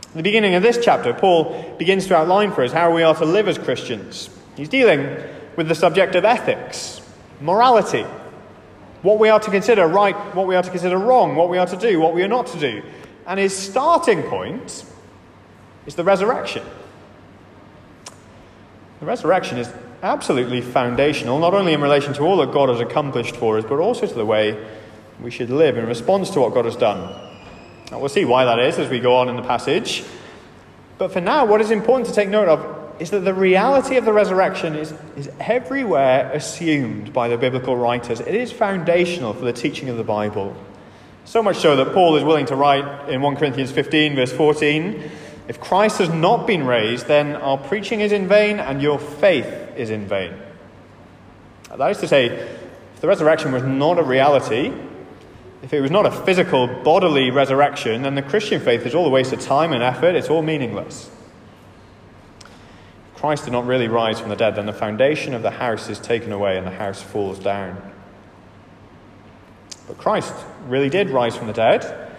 At 0.08 0.12
the 0.12 0.22
beginning 0.22 0.56
of 0.56 0.62
this 0.62 0.78
chapter, 0.84 1.14
Paul 1.14 1.74
begins 1.78 2.06
to 2.08 2.16
outline 2.16 2.52
for 2.52 2.64
us 2.64 2.72
how 2.72 2.94
we 2.94 3.02
are 3.02 3.14
to 3.14 3.24
live 3.24 3.48
as 3.48 3.56
Christians. 3.56 4.28
He's 4.58 4.68
dealing 4.68 5.08
with 5.56 5.68
the 5.68 5.74
subject 5.74 6.16
of 6.16 6.26
ethics, 6.26 7.00
morality, 7.40 8.04
what 9.00 9.18
we 9.18 9.30
are 9.30 9.40
to 9.40 9.50
consider 9.50 9.86
right, 9.86 10.14
what 10.34 10.46
we 10.46 10.54
are 10.54 10.62
to 10.62 10.70
consider 10.70 10.98
wrong, 10.98 11.34
what 11.34 11.48
we 11.48 11.56
are 11.56 11.66
to 11.66 11.78
do, 11.78 11.98
what 11.98 12.12
we 12.12 12.22
are 12.22 12.28
not 12.28 12.48
to 12.48 12.60
do. 12.60 12.82
And 13.26 13.40
his 13.40 13.56
starting 13.56 14.22
point 14.24 14.84
is 15.86 15.94
the 15.94 16.04
resurrection. 16.04 16.64
The 19.00 19.06
resurrection 19.06 19.58
is 19.58 19.72
absolutely 20.02 20.60
foundational, 20.60 21.38
not 21.38 21.54
only 21.54 21.72
in 21.72 21.80
relation 21.80 22.12
to 22.14 22.22
all 22.22 22.36
that 22.38 22.52
God 22.52 22.68
has 22.68 22.80
accomplished 22.80 23.36
for 23.36 23.58
us, 23.58 23.64
but 23.64 23.78
also 23.78 24.06
to 24.06 24.14
the 24.14 24.26
way 24.26 24.62
we 25.20 25.30
should 25.30 25.50
live 25.50 25.78
in 25.78 25.86
response 25.86 26.30
to 26.30 26.40
what 26.40 26.54
God 26.54 26.64
has 26.66 26.76
done. 26.76 27.00
Now, 27.90 28.00
we'll 28.00 28.08
see 28.08 28.24
why 28.24 28.44
that 28.44 28.58
is 28.58 28.78
as 28.78 28.90
we 28.90 29.00
go 29.00 29.16
on 29.16 29.28
in 29.28 29.36
the 29.36 29.42
passage. 29.42 30.04
But 30.98 31.12
for 31.12 31.20
now, 31.20 31.44
what 31.44 31.60
is 31.60 31.70
important 31.70 32.08
to 32.08 32.14
take 32.14 32.28
note 32.28 32.48
of 32.48 33.00
is 33.00 33.10
that 33.10 33.20
the 33.20 33.34
reality 33.34 33.96
of 33.96 34.04
the 34.04 34.12
resurrection 34.12 34.74
is, 34.74 34.94
is 35.16 35.30
everywhere 35.40 36.30
assumed 36.32 37.12
by 37.12 37.28
the 37.28 37.36
biblical 37.36 37.76
writers. 37.76 38.20
It 38.20 38.34
is 38.34 38.52
foundational 38.52 39.32
for 39.32 39.44
the 39.44 39.52
teaching 39.52 39.88
of 39.88 39.96
the 39.96 40.04
Bible. 40.04 40.56
So 41.24 41.42
much 41.42 41.56
so 41.56 41.76
that 41.76 41.94
Paul 41.94 42.16
is 42.16 42.24
willing 42.24 42.46
to 42.46 42.56
write 42.56 43.08
in 43.08 43.22
1 43.22 43.36
Corinthians 43.36 43.72
15, 43.72 44.14
verse 44.14 44.32
14 44.32 45.10
If 45.48 45.60
Christ 45.60 45.98
has 45.98 46.10
not 46.10 46.46
been 46.46 46.66
raised, 46.66 47.06
then 47.06 47.36
our 47.36 47.56
preaching 47.56 48.00
is 48.00 48.12
in 48.12 48.28
vain 48.28 48.60
and 48.60 48.82
your 48.82 48.98
faith 48.98 49.46
is 49.76 49.90
in 49.90 50.06
vain. 50.06 50.34
That 51.76 51.90
is 51.90 51.98
to 51.98 52.08
say, 52.08 52.26
if 52.26 53.00
the 53.00 53.08
resurrection 53.08 53.52
was 53.52 53.62
not 53.62 53.98
a 53.98 54.02
reality, 54.02 54.72
if 55.62 55.72
it 55.72 55.80
was 55.80 55.90
not 55.90 56.04
a 56.04 56.10
physical, 56.10 56.66
bodily 56.66 57.30
resurrection, 57.30 58.02
then 58.02 58.14
the 58.14 58.22
Christian 58.22 58.60
faith 58.60 58.84
is 58.84 58.94
all 58.94 59.06
a 59.06 59.10
waste 59.10 59.32
of 59.32 59.40
time 59.40 59.72
and 59.72 59.82
effort, 59.82 60.14
it's 60.14 60.28
all 60.28 60.42
meaningless. 60.42 61.10
If 63.14 63.20
Christ 63.20 63.44
did 63.44 63.52
not 63.52 63.64
really 63.64 63.88
rise 63.88 64.20
from 64.20 64.28
the 64.28 64.36
dead, 64.36 64.56
then 64.56 64.66
the 64.66 64.74
foundation 64.74 65.32
of 65.32 65.42
the 65.42 65.52
house 65.52 65.88
is 65.88 65.98
taken 65.98 66.32
away 66.32 66.58
and 66.58 66.66
the 66.66 66.70
house 66.70 67.00
falls 67.00 67.38
down. 67.38 67.93
But 69.86 69.98
Christ 69.98 70.32
really 70.66 70.88
did 70.88 71.10
rise 71.10 71.36
from 71.36 71.46
the 71.46 71.52
dead, 71.52 72.10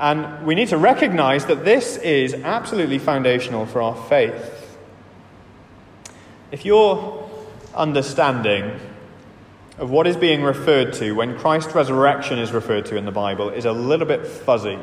and 0.00 0.44
we 0.46 0.54
need 0.54 0.68
to 0.68 0.78
recognize 0.78 1.46
that 1.46 1.64
this 1.64 1.96
is 1.98 2.34
absolutely 2.34 2.98
foundational 2.98 3.66
for 3.66 3.80
our 3.82 3.96
faith. 4.08 4.76
If 6.50 6.64
your 6.64 7.30
understanding 7.74 8.78
of 9.78 9.90
what 9.90 10.06
is 10.06 10.16
being 10.16 10.42
referred 10.42 10.92
to 10.94 11.12
when 11.12 11.38
Christ's 11.38 11.74
resurrection 11.74 12.38
is 12.38 12.52
referred 12.52 12.86
to 12.86 12.96
in 12.96 13.04
the 13.04 13.12
Bible 13.12 13.48
is 13.48 13.64
a 13.64 13.72
little 13.72 14.06
bit 14.06 14.26
fuzzy. 14.26 14.78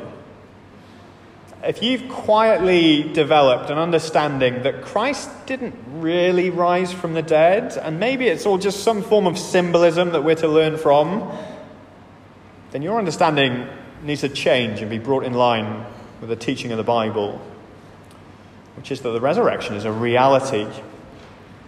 If 1.62 1.82
you've 1.82 2.08
quietly 2.10 3.12
developed 3.12 3.70
an 3.70 3.78
understanding 3.78 4.62
that 4.62 4.82
Christ 4.82 5.30
didn't 5.46 5.74
really 5.86 6.48
rise 6.48 6.92
from 6.92 7.12
the 7.12 7.22
dead, 7.22 7.76
and 7.76 8.00
maybe 8.00 8.28
it's 8.28 8.46
all 8.46 8.56
just 8.56 8.82
some 8.82 9.02
form 9.02 9.26
of 9.26 9.38
symbolism 9.38 10.10
that 10.12 10.24
we're 10.24 10.36
to 10.36 10.48
learn 10.48 10.78
from, 10.78 11.30
then 12.70 12.82
your 12.82 12.98
understanding 12.98 13.66
needs 14.02 14.20
to 14.22 14.28
change 14.28 14.80
and 14.80 14.90
be 14.90 14.98
brought 14.98 15.24
in 15.24 15.34
line 15.34 15.84
with 16.20 16.30
the 16.30 16.36
teaching 16.36 16.72
of 16.72 16.78
the 16.78 16.84
Bible, 16.84 17.40
which 18.76 18.90
is 18.90 19.00
that 19.00 19.10
the 19.10 19.20
resurrection 19.20 19.74
is 19.74 19.84
a 19.84 19.92
reality 19.92 20.66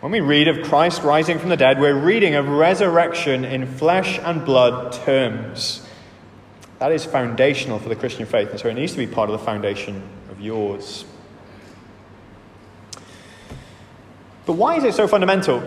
when 0.02 0.10
we 0.10 0.18
read 0.18 0.48
of 0.48 0.64
Christ 0.64 1.04
rising 1.04 1.38
from 1.38 1.48
the 1.48 1.56
dead, 1.56 1.78
we're 1.78 1.94
reading 1.94 2.34
of 2.34 2.48
resurrection 2.48 3.44
in 3.44 3.68
flesh 3.68 4.18
and 4.18 4.44
blood 4.44 4.92
terms. 4.92 5.86
That 6.80 6.90
is 6.90 7.04
foundational 7.04 7.78
for 7.78 7.88
the 7.88 7.94
Christian 7.94 8.26
faith, 8.26 8.50
and 8.50 8.58
so 8.58 8.66
it 8.66 8.74
needs 8.74 8.90
to 8.90 8.98
be 8.98 9.06
part 9.06 9.30
of 9.30 9.38
the 9.38 9.46
foundation 9.46 10.02
of 10.28 10.40
yours. 10.40 11.04
But 14.44 14.54
why 14.54 14.74
is 14.74 14.82
it 14.82 14.94
so 14.94 15.06
fundamental? 15.06 15.62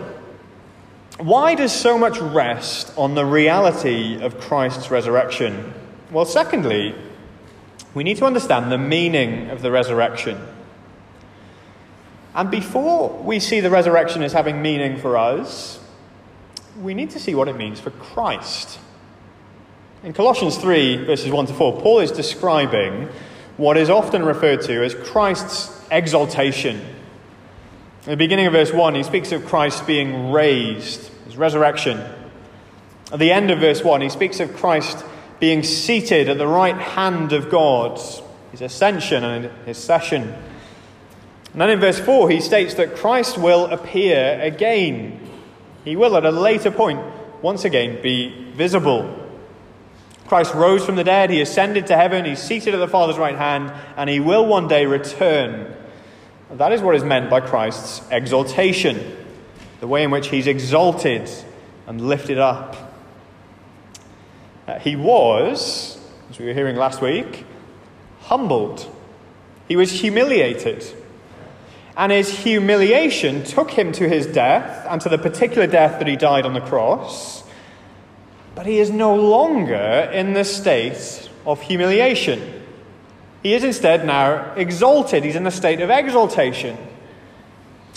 Why 1.18 1.54
does 1.54 1.72
so 1.72 1.96
much 1.96 2.18
rest 2.18 2.92
on 2.98 3.14
the 3.14 3.24
reality 3.24 4.20
of 4.20 4.38
Christ's 4.38 4.90
resurrection? 4.90 5.72
Well, 6.10 6.26
secondly, 6.26 6.94
we 7.94 8.04
need 8.04 8.18
to 8.18 8.26
understand 8.26 8.70
the 8.70 8.76
meaning 8.76 9.48
of 9.48 9.62
the 9.62 9.70
resurrection. 9.70 10.38
And 12.34 12.50
before 12.50 13.08
we 13.22 13.40
see 13.40 13.60
the 13.60 13.70
resurrection 13.70 14.22
as 14.22 14.34
having 14.34 14.60
meaning 14.60 14.98
for 14.98 15.16
us, 15.16 15.80
we 16.78 16.92
need 16.92 17.08
to 17.10 17.18
see 17.18 17.34
what 17.34 17.48
it 17.48 17.56
means 17.56 17.80
for 17.80 17.90
Christ. 17.92 18.78
In 20.02 20.12
Colossians 20.12 20.58
3, 20.58 21.04
verses 21.06 21.30
1 21.30 21.46
to 21.46 21.54
4, 21.54 21.80
Paul 21.80 22.00
is 22.00 22.12
describing 22.12 23.08
what 23.56 23.78
is 23.78 23.88
often 23.88 24.22
referred 24.22 24.60
to 24.62 24.84
as 24.84 24.94
Christ's 24.94 25.82
exaltation. 25.90 26.95
In 28.06 28.10
the 28.10 28.16
beginning 28.16 28.46
of 28.46 28.52
verse 28.52 28.72
1, 28.72 28.94
he 28.94 29.02
speaks 29.02 29.32
of 29.32 29.46
Christ 29.46 29.84
being 29.84 30.30
raised, 30.30 31.10
his 31.24 31.36
resurrection. 31.36 31.98
At 33.10 33.18
the 33.18 33.32
end 33.32 33.50
of 33.50 33.58
verse 33.58 33.82
1, 33.82 34.00
he 34.00 34.08
speaks 34.10 34.38
of 34.38 34.54
Christ 34.54 35.04
being 35.40 35.64
seated 35.64 36.28
at 36.28 36.38
the 36.38 36.46
right 36.46 36.76
hand 36.76 37.32
of 37.32 37.50
God, 37.50 38.00
his 38.52 38.60
ascension 38.62 39.24
and 39.24 39.50
his 39.66 39.76
session. 39.76 40.22
And 41.52 41.60
then 41.60 41.68
in 41.68 41.80
verse 41.80 41.98
4, 41.98 42.30
he 42.30 42.40
states 42.40 42.74
that 42.74 42.94
Christ 42.94 43.38
will 43.38 43.66
appear 43.66 44.38
again. 44.40 45.28
He 45.84 45.96
will, 45.96 46.16
at 46.16 46.24
a 46.24 46.30
later 46.30 46.70
point, 46.70 47.00
once 47.42 47.64
again 47.64 48.00
be 48.02 48.52
visible. 48.52 49.18
Christ 50.28 50.54
rose 50.54 50.86
from 50.86 50.94
the 50.94 51.02
dead, 51.02 51.30
he 51.30 51.40
ascended 51.40 51.88
to 51.88 51.96
heaven, 51.96 52.24
he's 52.24 52.40
seated 52.40 52.72
at 52.72 52.78
the 52.78 52.86
Father's 52.86 53.18
right 53.18 53.36
hand, 53.36 53.72
and 53.96 54.08
he 54.08 54.20
will 54.20 54.46
one 54.46 54.68
day 54.68 54.86
return. 54.86 55.74
That 56.50 56.72
is 56.72 56.80
what 56.80 56.94
is 56.94 57.04
meant 57.04 57.28
by 57.28 57.40
Christ's 57.40 58.02
exaltation, 58.10 59.16
the 59.80 59.86
way 59.86 60.02
in 60.02 60.10
which 60.10 60.28
he's 60.28 60.46
exalted 60.46 61.28
and 61.86 62.08
lifted 62.08 62.38
up. 62.38 62.76
Uh, 64.66 64.78
he 64.78 64.96
was, 64.96 65.98
as 66.30 66.38
we 66.38 66.46
were 66.46 66.52
hearing 66.52 66.76
last 66.76 67.00
week, 67.00 67.44
humbled. 68.20 68.90
He 69.68 69.76
was 69.76 69.90
humiliated 69.90 70.84
and 71.96 72.12
his 72.12 72.30
humiliation 72.30 73.42
took 73.42 73.70
him 73.70 73.90
to 73.92 74.08
his 74.08 74.26
death 74.26 74.86
and 74.88 75.00
to 75.00 75.08
the 75.08 75.16
particular 75.16 75.66
death 75.66 75.98
that 75.98 76.06
he 76.06 76.16
died 76.16 76.44
on 76.44 76.52
the 76.52 76.60
cross. 76.60 77.42
But 78.54 78.66
he 78.66 78.78
is 78.78 78.90
no 78.90 79.14
longer 79.14 80.10
in 80.12 80.34
the 80.34 80.44
state 80.44 81.30
of 81.46 81.62
humiliation. 81.62 82.55
He 83.42 83.54
is 83.54 83.64
instead 83.64 84.04
now 84.04 84.54
exalted. 84.54 85.24
He's 85.24 85.36
in 85.36 85.46
a 85.46 85.50
state 85.50 85.80
of 85.80 85.90
exaltation. 85.90 86.76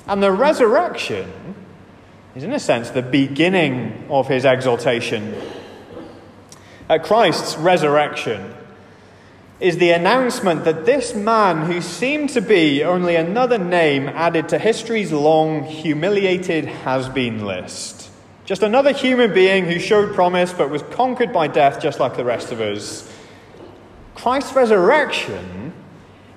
And 0.08 0.22
the 0.22 0.32
resurrection 0.32 1.56
is, 2.36 2.44
in 2.44 2.54
a 2.54 2.60
sense, 2.60 2.90
the 2.90 3.02
beginning 3.02 4.06
of 4.10 4.28
his 4.28 4.46
exaltation. 4.46 5.36
At 6.88 7.04
Christ's 7.04 7.58
resurrection, 7.58 8.56
is 9.60 9.78
the 9.78 9.92
announcement 9.92 10.64
that 10.64 10.86
this 10.86 11.14
man, 11.14 11.66
who 11.66 11.82
seemed 11.82 12.30
to 12.30 12.42
be 12.42 12.84
only 12.84 13.16
another 13.16 13.58
name 13.58 14.08
added 14.08 14.48
to 14.50 14.58
history's 14.58 15.12
long, 15.12 15.64
humiliated 15.64 16.66
has 16.66 17.10
been 17.10 17.46
list, 17.46 18.10
just 18.46 18.64
another 18.64 18.94
human 18.94 19.34
being 19.34 19.66
who 19.66 19.78
showed 19.78 20.16
promise 20.16 20.54
but 20.54 20.70
was 20.70 20.82
conquered 20.84 21.34
by 21.34 21.48
death 21.48 21.82
just 21.82 22.00
like 22.00 22.16
the 22.16 22.24
rest 22.24 22.52
of 22.52 22.62
us. 22.62 23.12
Christ's 24.22 24.54
resurrection 24.54 25.72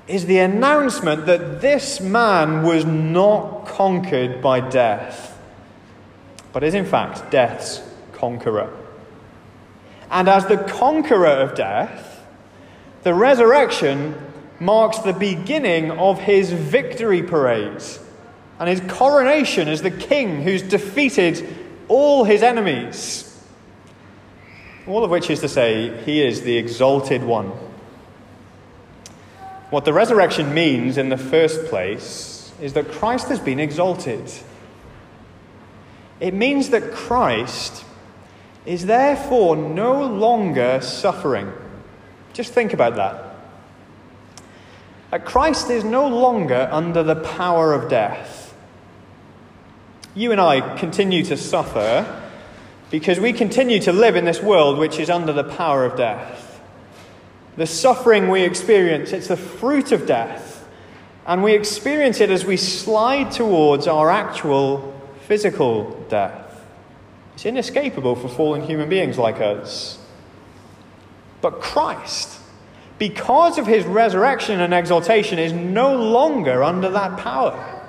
is 0.07 0.27
the 0.27 0.39
announcement 0.39 1.27
that 1.27 1.61
this 1.61 2.01
man 2.01 2.63
was 2.63 2.85
not 2.85 3.67
conquered 3.67 4.41
by 4.41 4.61
death, 4.61 5.37
but 6.53 6.63
is 6.63 6.75
in 6.75 6.87
fact 6.87 7.33
death's 7.33 7.83
conqueror. 8.13 8.73
And 10.13 10.29
as 10.29 10.47
the 10.47 10.59
conqueror 10.59 11.27
of 11.27 11.57
death, 11.57 12.25
the 13.03 13.15
resurrection 13.15 14.15
marks 14.61 14.99
the 15.01 15.13
beginning 15.13 15.91
of 15.91 16.21
his 16.21 16.53
victory 16.53 17.25
parade 17.25 17.83
and 18.61 18.69
his 18.69 18.81
coronation 18.93 19.67
as 19.67 19.83
the 19.83 19.91
king 19.91 20.43
who's 20.43 20.63
defeated 20.63 21.53
all 21.89 22.23
his 22.23 22.45
enemies. 22.45 23.29
All 24.87 25.03
of 25.03 25.11
which 25.11 25.31
is 25.31 25.41
to 25.41 25.49
say, 25.49 26.01
he 26.05 26.25
is 26.25 26.43
the 26.43 26.57
exalted 26.57 27.25
one. 27.25 27.51
What 29.73 29.87
the 29.87 29.95
resurrection 29.95 30.53
means 30.53 30.99
in 30.99 31.09
the 31.09 31.17
first 31.17 31.65
place 31.65 32.53
is 32.61 32.75
that 32.75 32.93
Christ 32.93 33.29
has 33.29 33.41
been 33.41 33.59
exalted. 33.59 34.31
It 36.21 36.35
means 36.35 36.69
that 36.69 36.93
Christ 36.93 37.83
is 38.67 38.85
therefore 38.85 39.57
no 39.57 40.05
longer 40.05 40.83
suffering. 40.83 41.51
Just 42.35 42.53
think 42.53 42.75
about 42.75 42.97
that. 42.97 43.35
That 45.11 45.25
Christ 45.25 45.71
is 45.71 45.85
no 45.85 46.07
longer 46.07 46.69
under 46.71 47.03
the 47.03 47.17
power 47.17 47.73
of 47.73 47.89
death. 47.89 48.55
You 50.15 50.33
and 50.33 50.41
I 50.43 50.77
continue 50.77 51.25
to 51.25 51.37
suffer 51.39 52.23
because 52.91 53.19
we 53.19 53.33
continue 53.33 53.81
to 53.81 53.93
live 53.95 54.17
in 54.17 54.27
this 54.27 54.43
world 54.43 54.79
which 54.79 54.99
is 54.99 55.09
under 55.09 55.33
the 55.33 55.45
power 55.45 55.87
of 55.87 55.97
death. 55.97 56.42
The 57.57 57.67
suffering 57.67 58.29
we 58.29 58.43
experience, 58.43 59.13
it's 59.13 59.29
the 59.29 59.37
fruit 59.37 59.93
of 59.93 60.07
death. 60.07 60.69
And 61.27 61.43
we 61.43 61.55
experience 61.55 62.21
it 62.21 62.31
as 62.31 62.45
we 62.45 62.57
slide 62.57 63.31
towards 63.31 63.87
our 63.87 64.11
actual 64.11 65.01
physical 65.27 66.05
death. 66.09 66.65
It's 67.35 67.47
inescapable 67.47 68.17
for 68.17 68.29
fallen 68.29 68.63
human 68.63 68.89
beings 68.89 69.19
like 69.19 69.41
us. 69.41 69.99
But 71.41 71.61
Christ, 71.61 72.41
because 72.99 73.59
of 73.59 73.67
his 73.67 73.85
resurrection 73.85 74.61
and 74.61 74.73
exaltation, 74.73 75.39
is 75.39 75.53
no 75.53 75.97
longer 75.97 76.63
under 76.63 76.89
that 76.91 77.19
power. 77.19 77.81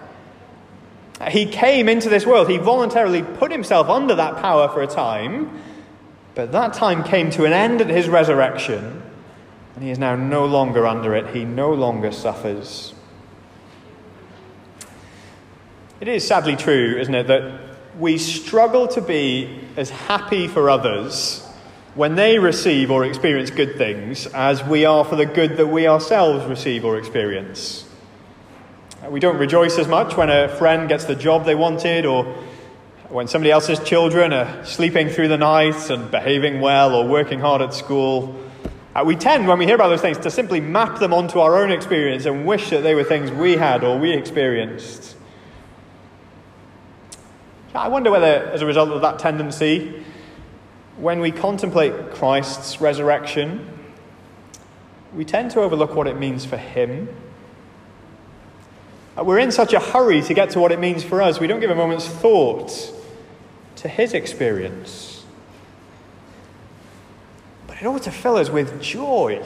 He 1.30 1.46
came 1.46 1.88
into 1.88 2.10
this 2.10 2.26
world, 2.26 2.50
he 2.50 2.58
voluntarily 2.58 3.22
put 3.22 3.52
himself 3.52 3.90
under 3.90 4.16
that 4.16 4.38
power 4.38 4.68
for 4.70 4.82
a 4.82 4.88
time, 4.88 5.62
but 6.36 6.52
that 6.52 6.74
time 6.74 7.04
came 7.04 7.30
to 7.32 7.46
an 7.46 7.54
end 7.54 7.80
at 7.80 7.90
his 7.90 8.10
resurrection, 8.10 9.03
and 9.76 9.84
he 9.84 9.90
is 9.90 10.00
now 10.00 10.16
no 10.16 10.46
longer 10.46 10.86
under 10.86 11.16
it. 11.16 11.36
He 11.36 11.46
no 11.46 11.74
longer 11.74 12.12
suffers. 12.12 12.94
It 16.00 16.08
is 16.08 16.28
sadly 16.28 16.56
true, 16.56 16.98
isn't 17.00 17.16
it, 17.16 17.28
that 17.28 17.60
we 17.98 18.18
struggle 18.18 18.88
to 18.90 19.02
be 19.02 19.60
as 19.78 19.90
happy 19.90 20.48
for 20.48 20.70
others 20.70 21.48
when 21.96 22.16
they 22.16 22.40
receive 22.40 22.90
or 22.90 23.06
experience 23.06 23.52
good 23.52 23.78
things 23.78 24.26
as 24.28 24.64
we 24.64 24.86
are 24.86 25.06
for 25.06 25.16
the 25.16 25.26
good 25.26 25.58
that 25.58 25.68
we 25.68 25.88
ourselves 25.88 26.46
receive 26.46 26.86
or 26.86 26.98
experience. 26.98 27.88
We 29.10 29.20
don't 29.20 29.38
rejoice 29.38 29.78
as 29.78 29.88
much 29.88 30.18
when 30.18 30.30
a 30.30 30.50
friend 30.50 30.90
gets 30.90 31.06
the 31.06 31.16
job 31.16 31.46
they 31.46 31.56
wanted 31.56 32.06
or 32.06 32.26
when 33.10 33.28
somebody 33.28 33.52
else's 33.52 33.80
children 33.80 34.34
are 34.34 34.66
sleeping 34.66 35.10
through 35.10 35.28
the 35.28 35.38
night 35.38 35.90
and 35.90 36.10
behaving 36.10 36.62
well 36.62 36.96
or 36.96 37.08
working 37.08 37.40
hard 37.40 37.62
at 37.62 37.74
school. 37.74 38.40
Uh, 38.96 39.04
we 39.04 39.16
tend, 39.16 39.48
when 39.48 39.58
we 39.58 39.66
hear 39.66 39.76
about 39.76 39.90
those 39.90 40.02
things, 40.02 40.20
to 40.20 40.30
simply 40.30 40.62
map 40.62 41.00
them 41.00 41.14
onto 41.14 41.40
our 41.40 41.58
own 41.58 41.72
experience 41.72 42.26
and 42.26 42.46
wish 42.46 42.70
that 42.70 42.82
they 42.82 42.94
were 42.94 43.04
things 43.04 43.32
we 43.32 43.54
had 43.58 43.84
or 43.84 43.98
we 43.98 44.14
experienced. 44.14 45.16
I 47.74 47.88
wonder 47.88 48.12
whether, 48.12 48.26
as 48.52 48.62
a 48.62 48.68
result 48.68 48.90
of 48.90 49.02
that 49.02 49.18
tendency, 49.18 50.04
when 50.98 51.22
we 51.22 51.32
contemplate 51.32 52.12
Christ's 52.12 52.80
resurrection, 52.80 53.68
we 55.16 55.26
tend 55.26 55.50
to 55.52 55.62
overlook 55.62 55.96
what 55.96 56.06
it 56.06 56.20
means 56.20 56.46
for 56.46 56.58
Him. 56.58 57.10
Uh, 59.18 59.24
we're 59.24 59.40
in 59.40 59.52
such 59.52 59.74
a 59.74 59.80
hurry 59.80 60.22
to 60.22 60.36
get 60.36 60.52
to 60.52 60.60
what 60.60 60.72
it 60.72 60.80
means 60.80 61.04
for 61.04 61.20
us, 61.20 61.40
we 61.40 61.48
don't 61.48 61.60
give 61.60 61.72
a 61.72 61.76
moment's 61.76 62.08
thought 62.08 62.94
to 63.78 63.88
His 63.88 64.14
experience. 64.14 65.13
It 67.84 67.88
ought 67.88 68.04
to 68.04 68.12
fill 68.12 68.38
us 68.38 68.50
with 68.50 68.82
joy 68.82 69.44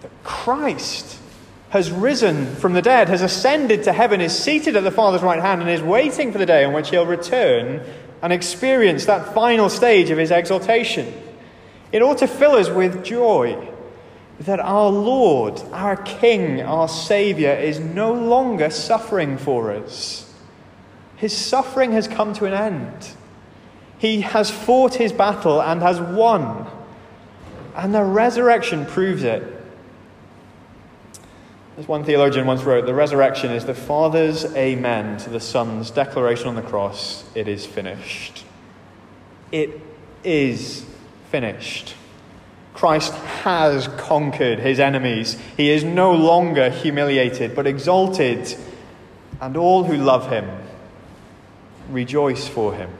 that 0.00 0.10
Christ 0.24 1.18
has 1.68 1.90
risen 1.90 2.46
from 2.56 2.72
the 2.72 2.80
dead, 2.80 3.10
has 3.10 3.20
ascended 3.20 3.82
to 3.82 3.92
heaven, 3.92 4.22
is 4.22 4.34
seated 4.34 4.74
at 4.74 4.84
the 4.84 4.90
Father's 4.90 5.20
right 5.20 5.38
hand, 5.38 5.60
and 5.60 5.68
is 5.68 5.82
waiting 5.82 6.32
for 6.32 6.38
the 6.38 6.46
day 6.46 6.64
on 6.64 6.72
which 6.72 6.88
he'll 6.88 7.04
return 7.04 7.82
and 8.22 8.32
experience 8.32 9.04
that 9.04 9.34
final 9.34 9.68
stage 9.68 10.08
of 10.08 10.16
his 10.16 10.30
exaltation. 10.30 11.12
It 11.92 12.00
ought 12.00 12.16
to 12.18 12.26
fill 12.26 12.52
us 12.52 12.70
with 12.70 13.04
joy 13.04 13.68
that 14.40 14.58
our 14.58 14.88
Lord, 14.88 15.60
our 15.72 15.96
King, 15.96 16.62
our 16.62 16.88
Saviour 16.88 17.52
is 17.52 17.78
no 17.78 18.14
longer 18.14 18.70
suffering 18.70 19.36
for 19.36 19.72
us. 19.72 20.34
His 21.16 21.36
suffering 21.36 21.92
has 21.92 22.08
come 22.08 22.32
to 22.32 22.46
an 22.46 22.54
end. 22.54 23.10
He 23.98 24.22
has 24.22 24.50
fought 24.50 24.94
his 24.94 25.12
battle 25.12 25.60
and 25.60 25.82
has 25.82 26.00
won. 26.00 26.78
And 27.74 27.94
the 27.94 28.04
resurrection 28.04 28.86
proves 28.86 29.22
it. 29.22 29.42
As 31.78 31.88
one 31.88 32.04
theologian 32.04 32.46
once 32.46 32.62
wrote, 32.62 32.84
the 32.84 32.94
resurrection 32.94 33.50
is 33.50 33.64
the 33.64 33.74
Father's 33.74 34.44
amen 34.54 35.16
to 35.18 35.30
the 35.30 35.40
Son's 35.40 35.90
declaration 35.90 36.48
on 36.48 36.54
the 36.54 36.62
cross 36.62 37.24
it 37.34 37.48
is 37.48 37.64
finished. 37.64 38.44
It 39.50 39.80
is 40.22 40.84
finished. 41.30 41.94
Christ 42.74 43.14
has 43.14 43.88
conquered 43.88 44.58
his 44.58 44.80
enemies. 44.80 45.38
He 45.56 45.70
is 45.70 45.82
no 45.82 46.12
longer 46.12 46.68
humiliated, 46.68 47.54
but 47.54 47.66
exalted. 47.66 48.54
And 49.40 49.56
all 49.56 49.84
who 49.84 49.96
love 49.96 50.30
him 50.30 50.48
rejoice 51.88 52.48
for 52.48 52.74
him. 52.74 52.90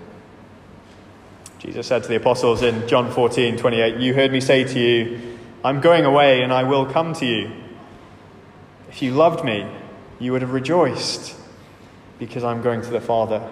Jesus 1.63 1.87
said 1.87 2.03
to 2.03 2.09
the 2.09 2.17
apostles 2.17 2.61
in 2.63 2.89
John 2.89 3.13
14 3.13 3.57
28, 3.57 3.99
You 3.99 4.15
heard 4.15 4.33
me 4.33 4.41
say 4.41 4.65
to 4.65 4.81
you, 4.81 5.39
I'm 5.65 5.81
going 5.81 6.05
away 6.05 6.43
and 6.43 6.53
I 6.53 6.65
will 6.65 6.87
come 6.87 7.15
to 7.15 7.25
you. 7.25 7.53
If 8.89 9.01
you 9.01 9.13
loved 9.13 9.45
me, 9.45 9.71
you 10.19 10.33
would 10.33 10.43
have 10.43 10.53
rejoiced 10.53 11.37
because 12.19 12.43
I'm 12.43 12.63
going 12.63 12.83
to 12.83 12.91
the 12.91 13.01
Father. 13.01 13.49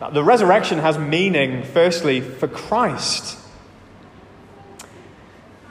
Now, 0.00 0.10
the 0.10 0.24
resurrection 0.24 0.80
has 0.80 0.98
meaning, 0.98 1.62
firstly, 1.62 2.20
for 2.20 2.48
Christ. 2.48 3.38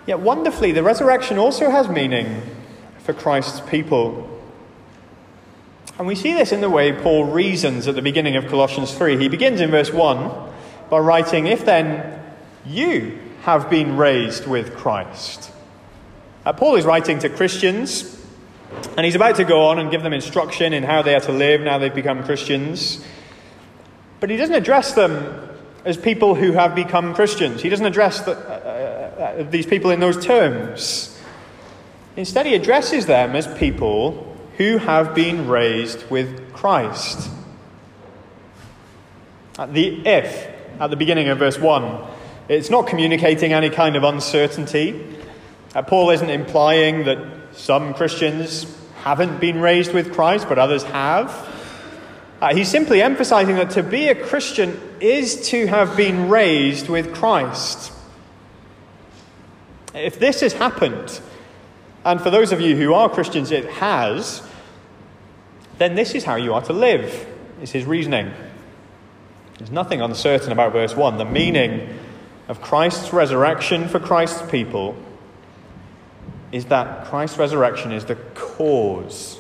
Yet, 0.07 0.21
wonderfully, 0.21 0.71
the 0.71 0.81
resurrection 0.81 1.37
also 1.37 1.69
has 1.69 1.89
meaning 1.89 2.41
for 2.99 3.11
Christ's 3.11 3.59
people. 3.69 4.34
And 5.97 6.07
we 6.07 6.15
see 6.15 6.33
this 6.33 6.51
in 6.51 6.59
the 6.59 6.69
way 6.69 6.91
Paul 6.91 7.23
reasons 7.25 7.87
at 7.87 7.95
the 7.95 8.01
beginning 8.01 8.35
of 8.35 8.47
Colossians 8.47 8.93
3. 8.93 9.17
He 9.17 9.29
begins 9.29 9.61
in 9.61 9.71
verse 9.71 9.93
1 9.93 10.51
by 10.89 10.99
writing, 10.99 11.47
If 11.47 11.63
then 11.63 12.21
you 12.65 13.17
have 13.43 13.69
been 13.69 13.95
raised 13.95 14.45
with 14.45 14.75
Christ. 14.75 15.51
Uh, 16.45 16.51
Paul 16.51 16.75
is 16.75 16.83
writing 16.83 17.19
to 17.19 17.29
Christians, 17.29 18.21
and 18.97 19.05
he's 19.05 19.15
about 19.15 19.37
to 19.37 19.45
go 19.45 19.67
on 19.67 19.79
and 19.79 19.89
give 19.89 20.03
them 20.03 20.11
instruction 20.11 20.73
in 20.73 20.83
how 20.83 21.01
they 21.01 21.15
are 21.15 21.21
to 21.21 21.31
live 21.31 21.61
now 21.61 21.77
they've 21.77 21.95
become 21.95 22.23
Christians. 22.23 23.03
But 24.19 24.29
he 24.29 24.35
doesn't 24.35 24.55
address 24.55 24.93
them 24.93 25.49
as 25.85 25.95
people 25.95 26.35
who 26.35 26.51
have 26.51 26.75
become 26.75 27.13
Christians. 27.13 27.61
He 27.61 27.69
doesn't 27.69 27.85
address 27.85 28.21
the, 28.21 28.31
uh, 28.31 29.13
uh, 29.17 29.21
uh 29.21 29.43
these 29.49 29.65
people 29.65 29.91
in 29.91 30.01
those 30.01 30.23
terms. 30.23 31.17
Instead, 32.17 32.47
he 32.47 32.53
addresses 32.53 33.05
them 33.05 33.35
as 33.35 33.47
people 33.57 34.34
who 34.57 34.77
have 34.77 35.13
been 35.13 35.47
raised 35.47 36.09
with 36.09 36.53
Christ. 36.53 37.29
At 39.57 39.73
the 39.73 40.05
if 40.05 40.55
at 40.79 40.89
the 40.89 40.95
beginning 40.95 41.29
of 41.29 41.39
verse 41.39 41.57
1, 41.57 42.07
it's 42.49 42.69
not 42.69 42.87
communicating 42.87 43.53
any 43.53 43.69
kind 43.69 43.95
of 43.95 44.03
uncertainty. 44.03 45.17
Uh, 45.73 45.81
Paul 45.81 46.09
isn't 46.09 46.29
implying 46.29 47.05
that 47.05 47.17
some 47.53 47.93
Christians 47.93 48.65
haven't 49.03 49.39
been 49.39 49.59
raised 49.59 49.93
with 49.93 50.13
Christ, 50.13 50.47
but 50.49 50.57
others 50.57 50.83
have. 50.83 51.29
Uh, 52.41 52.53
he's 52.53 52.69
simply 52.69 53.01
emphasizing 53.01 53.55
that 53.55 53.71
to 53.71 53.83
be 53.83 54.09
a 54.09 54.15
Christian 54.15 54.79
is 54.99 55.49
to 55.49 55.67
have 55.67 55.95
been 55.95 56.29
raised 56.29 56.89
with 56.89 57.13
Christ. 57.13 57.93
If 59.93 60.19
this 60.19 60.41
has 60.41 60.53
happened, 60.53 61.21
and 62.05 62.21
for 62.21 62.29
those 62.29 62.51
of 62.51 62.61
you 62.61 62.75
who 62.75 62.93
are 62.93 63.09
Christians, 63.09 63.49
it 63.51 63.65
has, 63.65 64.47
then 65.79 65.95
this 65.95 66.13
is 66.13 66.23
how 66.23 66.35
you 66.35 66.53
are 66.53 66.61
to 66.61 66.73
live, 66.73 67.27
is 67.61 67.71
his 67.71 67.85
reasoning. 67.85 68.31
There's 69.57 69.71
nothing 69.71 70.01
uncertain 70.01 70.51
about 70.51 70.71
verse 70.71 70.95
1. 70.95 71.17
The 71.17 71.25
meaning 71.25 71.97
of 72.47 72.61
Christ's 72.61 73.11
resurrection 73.11 73.87
for 73.87 73.99
Christ's 73.99 74.47
people 74.51 74.95
is 76.51 76.65
that 76.65 77.05
Christ's 77.05 77.39
resurrection 77.39 77.91
is 77.91 78.05
the 78.05 78.15
cause 78.35 79.39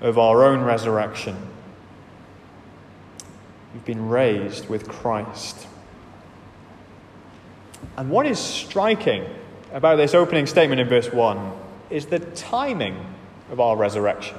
of 0.00 0.16
our 0.16 0.44
own 0.44 0.60
resurrection. 0.62 1.36
We've 3.74 3.84
been 3.84 4.08
raised 4.08 4.68
with 4.68 4.88
Christ. 4.88 5.66
And 7.96 8.10
what 8.10 8.26
is 8.26 8.38
striking 8.38 9.24
about 9.72 9.96
this 9.96 10.14
opening 10.14 10.46
statement 10.46 10.80
in 10.80 10.88
verse 10.88 11.12
1 11.12 11.52
is 11.90 12.06
the 12.06 12.20
timing 12.20 13.14
of 13.50 13.60
our 13.60 13.76
resurrection. 13.76 14.36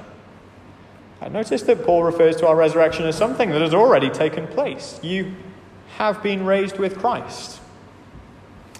Notice 1.29 1.61
that 1.63 1.85
Paul 1.85 2.03
refers 2.03 2.35
to 2.37 2.47
our 2.47 2.55
resurrection 2.55 3.05
as 3.05 3.15
something 3.15 3.51
that 3.51 3.61
has 3.61 3.75
already 3.75 4.09
taken 4.09 4.47
place. 4.47 4.99
You 5.03 5.35
have 5.97 6.23
been 6.23 6.45
raised 6.45 6.79
with 6.79 6.97
Christ. 6.97 7.59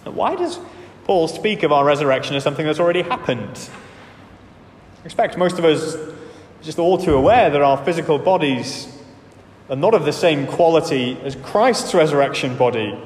why 0.06 0.36
does 0.36 0.60
Paul 1.06 1.28
speak 1.28 1.64
of 1.64 1.72
our 1.72 1.84
resurrection 1.84 2.36
as 2.36 2.44
something 2.44 2.66
that's 2.66 2.80
already 2.80 3.02
happened. 3.02 3.70
I 5.02 5.06
expect 5.06 5.38
most 5.38 5.60
of 5.60 5.66
us 5.66 5.96
are 5.96 6.14
just 6.62 6.80
all 6.80 6.98
too 6.98 7.16
aware 7.16 7.50
that 7.50 7.62
our 7.62 7.84
physical 7.84 8.18
bodies 8.18 8.88
are 9.70 9.76
not 9.76 9.94
of 9.94 10.06
the 10.06 10.14
same 10.14 10.48
quality 10.48 11.20
as 11.24 11.36
Christ's 11.38 11.94
resurrection 11.94 12.56
body. 12.56 12.98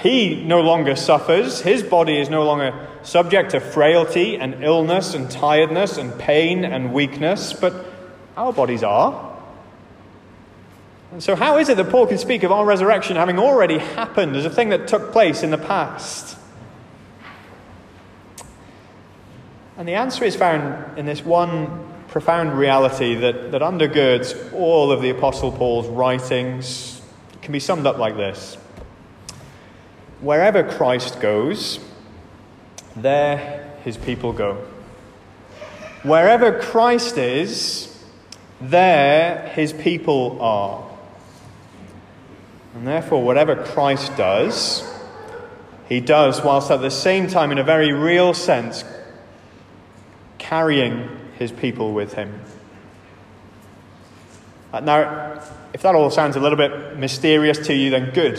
He 0.00 0.42
no 0.42 0.60
longer 0.60 0.96
suffers, 0.96 1.60
his 1.60 1.84
body 1.84 2.18
is 2.18 2.28
no 2.28 2.42
longer 2.42 2.88
subject 3.02 3.52
to 3.52 3.60
frailty 3.60 4.36
and 4.36 4.64
illness 4.64 5.14
and 5.14 5.30
tiredness 5.30 5.98
and 5.98 6.18
pain 6.18 6.64
and 6.64 6.92
weakness, 6.92 7.52
but 7.52 7.86
our 8.36 8.52
bodies 8.52 8.82
are. 8.82 9.36
And 11.12 11.22
so, 11.22 11.36
how 11.36 11.58
is 11.58 11.68
it 11.68 11.76
that 11.76 11.90
Paul 11.90 12.06
can 12.06 12.18
speak 12.18 12.42
of 12.42 12.50
our 12.50 12.64
resurrection 12.64 13.16
having 13.16 13.38
already 13.38 13.78
happened 13.78 14.34
as 14.34 14.44
a 14.44 14.50
thing 14.50 14.70
that 14.70 14.88
took 14.88 15.12
place 15.12 15.42
in 15.42 15.50
the 15.50 15.58
past? 15.58 16.36
And 19.76 19.86
the 19.86 19.94
answer 19.94 20.24
is 20.24 20.34
found 20.34 20.98
in 20.98 21.06
this 21.06 21.24
one 21.24 21.86
profound 22.08 22.58
reality 22.58 23.14
that, 23.14 23.52
that 23.52 23.62
undergirds 23.62 24.52
all 24.52 24.90
of 24.90 25.02
the 25.02 25.10
Apostle 25.10 25.52
Paul's 25.52 25.86
writings. 25.86 27.00
It 27.32 27.42
can 27.42 27.52
be 27.52 27.60
summed 27.60 27.86
up 27.86 27.96
like 27.96 28.16
this 28.16 28.58
Wherever 30.20 30.64
Christ 30.64 31.20
goes, 31.20 31.78
there 32.96 33.76
his 33.84 33.96
people 33.96 34.32
go. 34.32 34.66
Wherever 36.02 36.58
Christ 36.60 37.18
is, 37.18 38.04
there 38.60 39.48
his 39.54 39.72
people 39.72 40.40
are. 40.40 40.84
And 42.74 42.86
therefore, 42.86 43.22
whatever 43.22 43.56
Christ 43.56 44.16
does, 44.16 44.88
he 45.88 46.00
does 46.00 46.42
whilst 46.42 46.70
at 46.70 46.80
the 46.80 46.90
same 46.90 47.28
time, 47.28 47.50
in 47.52 47.58
a 47.58 47.64
very 47.64 47.92
real 47.92 48.34
sense, 48.34 48.84
carrying 50.38 51.08
his 51.38 51.52
people 51.52 51.94
with 51.94 52.14
him. 52.14 52.40
Uh, 54.72 54.80
now, 54.80 55.40
if 55.72 55.82
that 55.82 55.94
all 55.94 56.10
sounds 56.10 56.36
a 56.36 56.40
little 56.40 56.58
bit 56.58 56.96
mysterious 56.96 57.58
to 57.66 57.74
you, 57.74 57.90
then 57.90 58.10
good. 58.12 58.38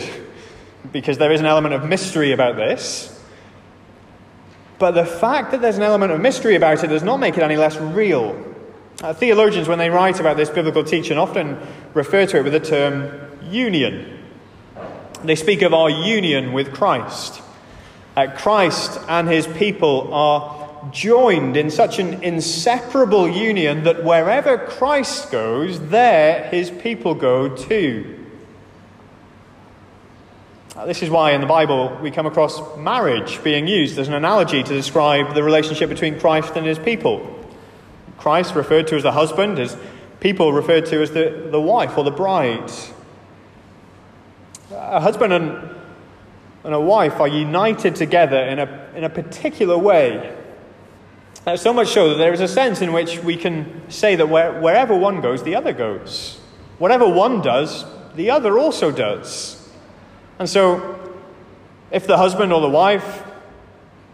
Because 0.92 1.18
there 1.18 1.32
is 1.32 1.40
an 1.40 1.46
element 1.46 1.74
of 1.74 1.88
mystery 1.88 2.32
about 2.32 2.56
this. 2.56 3.16
But 4.80 4.92
the 4.92 5.06
fact 5.06 5.52
that 5.52 5.62
there's 5.62 5.78
an 5.78 5.84
element 5.84 6.12
of 6.12 6.22
mystery 6.22 6.56
about 6.56 6.84
it 6.84 6.88
does 6.88 7.04
not 7.04 7.18
make 7.18 7.38
it 7.38 7.44
any 7.44 7.58
less 7.58 7.78
real. 7.78 8.46
Uh, 9.02 9.14
theologians, 9.14 9.68
when 9.68 9.78
they 9.78 9.90
write 9.90 10.20
about 10.20 10.38
this 10.38 10.50
biblical 10.50 10.84
teaching, 10.84 11.18
often 11.18 11.58
refer 11.94 12.26
to 12.26 12.38
it 12.38 12.44
with 12.44 12.54
the 12.54 12.60
term 12.60 13.12
union. 13.44 14.20
They 15.24 15.36
speak 15.36 15.62
of 15.62 15.74
our 15.74 15.90
union 15.90 16.54
with 16.54 16.74
Christ. 16.74 17.42
Uh, 18.16 18.28
Christ 18.36 19.00
and 19.08 19.28
his 19.28 19.48
people 19.48 20.14
are 20.14 20.90
joined 20.92 21.58
in 21.58 21.70
such 21.70 22.00
an 22.00 22.24
inseparable 22.24 23.28
union 23.28 23.84
that 23.84 24.04
wherever 24.04 24.58
Christ 24.58 25.32
goes, 25.32 25.90
there 25.90 26.48
his 26.50 26.72
people 26.72 27.16
go 27.16 27.54
too. 27.54 28.19
Uh, 30.80 30.86
this 30.86 31.04
is 31.04 31.10
why 31.10 31.34
in 31.34 31.42
the 31.42 31.48
Bible 31.48 31.94
we 32.02 32.10
come 32.10 32.26
across 32.26 32.78
marriage 32.78 33.44
being 33.44 33.68
used 33.68 34.00
as 34.00 34.08
an 34.08 34.14
analogy 34.14 34.64
to 34.64 34.74
describe 34.74 35.36
the 35.36 35.44
relationship 35.44 35.90
between 35.90 36.18
Christ 36.18 36.56
and 36.56 36.66
his 36.66 36.80
people. 36.80 37.38
Christ 38.18 38.56
referred 38.56 38.88
to 38.88 38.96
as 38.96 39.04
the 39.04 39.12
husband, 39.12 39.58
his 39.58 39.76
people 40.22 40.54
referred 40.54 40.86
to 40.86 41.02
as 41.02 41.12
the, 41.12 41.50
the 41.52 41.60
wife 41.60 41.98
or 41.98 42.06
the 42.06 42.12
bride. 42.12 42.72
A 44.72 45.02
husband 45.02 45.34
and, 45.34 45.70
and 46.64 46.74
a 46.74 46.80
wife 46.80 47.20
are 47.20 47.28
united 47.28 47.98
together 47.98 48.40
in 48.40 48.60
a, 48.60 48.90
in 48.96 49.04
a 49.04 49.10
particular 49.10 49.78
way. 49.78 50.34
Uh, 51.46 51.58
so 51.58 51.74
much 51.74 51.90
so 51.90 52.12
that 52.12 52.16
there 52.16 52.32
is 52.32 52.40
a 52.40 52.48
sense 52.48 52.80
in 52.80 52.94
which 52.94 53.22
we 53.22 53.36
can 53.36 53.82
say 53.90 54.16
that 54.16 54.30
where, 54.30 54.62
wherever 54.62 54.96
one 54.96 55.20
goes, 55.20 55.44
the 55.44 55.56
other 55.56 55.74
goes. 55.74 56.40
Whatever 56.78 57.06
one 57.06 57.42
does, 57.42 57.84
the 58.16 58.32
other 58.32 58.58
also 58.58 58.94
does. 58.94 59.59
And 60.40 60.50
so, 60.50 60.98
if 61.92 62.08
the 62.08 62.18
husband 62.18 62.54
or 62.54 62.62
the 62.62 62.70
wife 62.70 63.24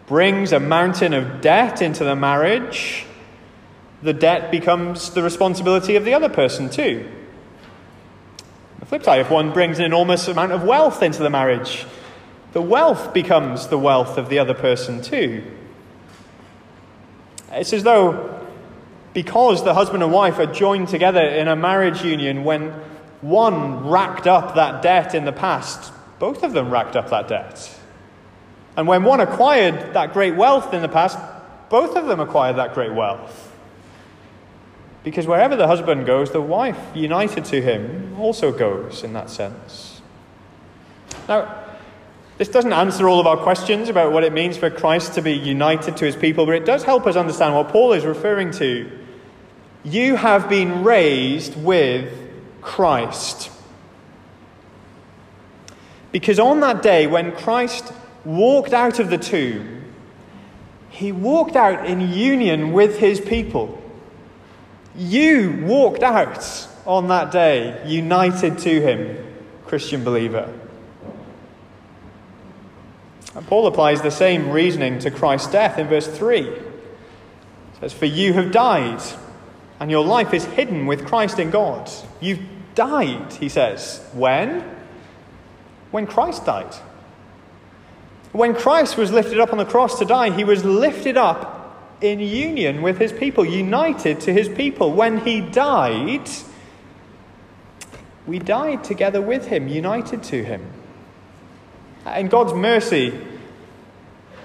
brings 0.08 0.52
a 0.52 0.60
mountain 0.60 1.14
of 1.14 1.40
debt 1.42 1.82
into 1.82 2.04
the 2.04 2.16
marriage, 2.16 3.06
the 4.02 4.14
debt 4.14 4.52
becomes 4.52 5.12
the 5.12 5.24
responsibility 5.24 5.96
of 5.96 6.04
the 6.04 6.14
other 6.14 6.30
person 6.30 6.70
too. 6.70 7.10
The 8.80 8.86
flip 8.86 9.04
side, 9.04 9.22
if 9.22 9.30
one 9.30 9.54
brings 9.54 9.80
an 9.80 9.86
enormous 9.86 10.28
amount 10.28 10.52
of 10.52 10.64
wealth 10.64 11.02
into 11.02 11.24
the 11.24 11.30
marriage, 11.30 11.86
the 12.54 12.62
wealth 12.62 13.14
becomes 13.14 13.68
the 13.68 13.78
wealth 13.78 14.18
of 14.18 14.30
the 14.30 14.40
other 14.40 14.54
person 14.54 15.02
too. 15.02 15.44
It's 17.52 17.74
as 17.74 17.84
though 17.84 18.36
because 19.14 19.64
the 19.64 19.74
husband 19.74 20.04
and 20.04 20.12
wife 20.12 20.40
are 20.40 20.46
joined 20.46 20.90
together 20.90 21.22
in 21.22 21.48
a 21.48 21.56
marriage 21.56 22.04
union, 22.04 22.44
when 22.44 22.72
one 23.22 23.88
racked 23.88 24.28
up 24.28 24.56
that 24.56 24.82
debt 24.82 25.16
in 25.16 25.24
the 25.24 25.32
past, 25.32 25.94
both 26.20 26.44
of 26.44 26.54
them 26.54 26.72
racked 26.72 26.96
up 26.96 27.10
that 27.10 27.28
debt. 27.28 27.78
And 28.78 28.88
when 28.88 29.04
one 29.04 29.20
acquired 29.20 29.94
that 29.94 30.14
great 30.14 30.36
wealth 30.36 30.74
in 30.74 30.82
the 30.82 30.90
past, 30.90 31.18
both 31.70 31.96
of 31.96 32.08
them 32.08 32.20
acquired 32.20 32.58
that 32.58 32.74
great 32.74 32.94
wealth. 32.94 33.54
Because 35.04 35.28
wherever 35.28 35.56
the 35.56 35.68
husband 35.68 36.06
goes, 36.06 36.32
the 36.32 36.42
wife, 36.42 36.80
united 36.94 37.46
to 37.46 37.62
him, 37.62 38.20
also 38.20 38.52
goes 38.52 39.04
in 39.04 39.14
that 39.14 39.30
sense. 39.30 40.02
Now, 41.28 41.64
this 42.38 42.50
doesn't 42.50 42.74
answer 42.74 43.08
all 43.08 43.20
of 43.20 43.28
our 43.28 43.38
questions 43.38 43.88
about 43.88 44.12
what 44.12 44.24
it 44.24 44.34
means 44.34 44.58
for 44.58 44.70
Christ 44.70 45.14
to 45.14 45.22
be 45.22 45.34
united 45.34 45.96
to 45.98 46.06
his 46.06 46.16
people, 46.16 46.46
but 46.46 46.56
it 46.56 46.66
does 46.66 46.84
help 46.84 47.08
us 47.08 47.16
understand 47.16 47.56
what 47.56 47.70
Paul 47.70 47.94
is 47.94 48.04
referring 48.04 48.52
to. 48.54 48.92
You 49.84 50.16
have 50.16 50.50
been 50.50 50.84
raised 50.84 51.56
with 51.56 52.12
Christ. 52.62 53.52
Because 56.16 56.40
on 56.40 56.62
that 56.62 56.82
day, 56.82 57.08
when 57.08 57.34
Christ 57.34 57.92
walked 58.24 58.72
out 58.72 59.00
of 59.00 59.10
the 59.10 59.18
tomb, 59.18 59.84
he 60.88 61.12
walked 61.12 61.58
out 61.58 61.86
in 61.86 62.00
union 62.00 62.72
with 62.72 63.00
his 63.00 63.20
people. 63.20 63.84
You 64.96 65.62
walked 65.66 66.04
out 66.04 66.70
on 66.86 67.10
that 67.10 67.34
day 67.34 67.86
united 67.86 68.60
to 68.60 68.82
him, 68.82 69.28
Christian 69.66 70.06
believer. 70.06 70.58
And 73.36 73.46
Paul 73.46 73.68
applies 73.68 74.02
the 74.02 74.10
same 74.10 74.52
reasoning 74.52 75.00
to 75.00 75.12
Christ's 75.12 75.52
death 75.52 75.78
in 75.78 75.88
verse 75.88 76.08
3. 76.08 76.48
It 76.48 76.64
says, 77.82 77.92
For 77.92 78.06
you 78.06 78.32
have 78.32 78.54
died, 78.54 79.04
and 79.82 79.92
your 79.92 80.06
life 80.06 80.34
is 80.34 80.46
hidden 80.46 80.86
with 80.86 81.06
Christ 81.06 81.40
in 81.40 81.50
God. 81.50 81.92
You've 82.22 82.40
died, 82.74 83.34
he 83.34 83.50
says. 83.50 84.02
When? 84.14 84.75
When 85.96 86.08
Christ 86.08 86.46
died. 86.46 86.76
When 88.34 88.54
Christ 88.54 88.98
was 88.98 89.14
lifted 89.14 89.40
up 89.40 89.54
on 89.54 89.58
the 89.58 89.64
cross 89.64 89.98
to 90.00 90.04
die, 90.04 90.30
he 90.30 90.44
was 90.44 90.66
lifted 90.66 91.16
up 91.16 91.96
in 92.02 92.20
union 92.20 92.82
with 92.82 92.98
his 92.98 93.14
people, 93.14 93.46
united 93.46 94.20
to 94.20 94.34
his 94.34 94.50
people. 94.50 94.92
When 94.92 95.20
he 95.20 95.40
died, 95.40 96.30
we 98.28 98.40
died 98.40 98.84
together 98.84 99.22
with 99.22 99.48
him, 99.48 99.70
united 99.70 100.22
to 100.24 100.44
him. 100.44 100.70
In 102.14 102.28
God's 102.28 102.52
mercy, 102.52 103.18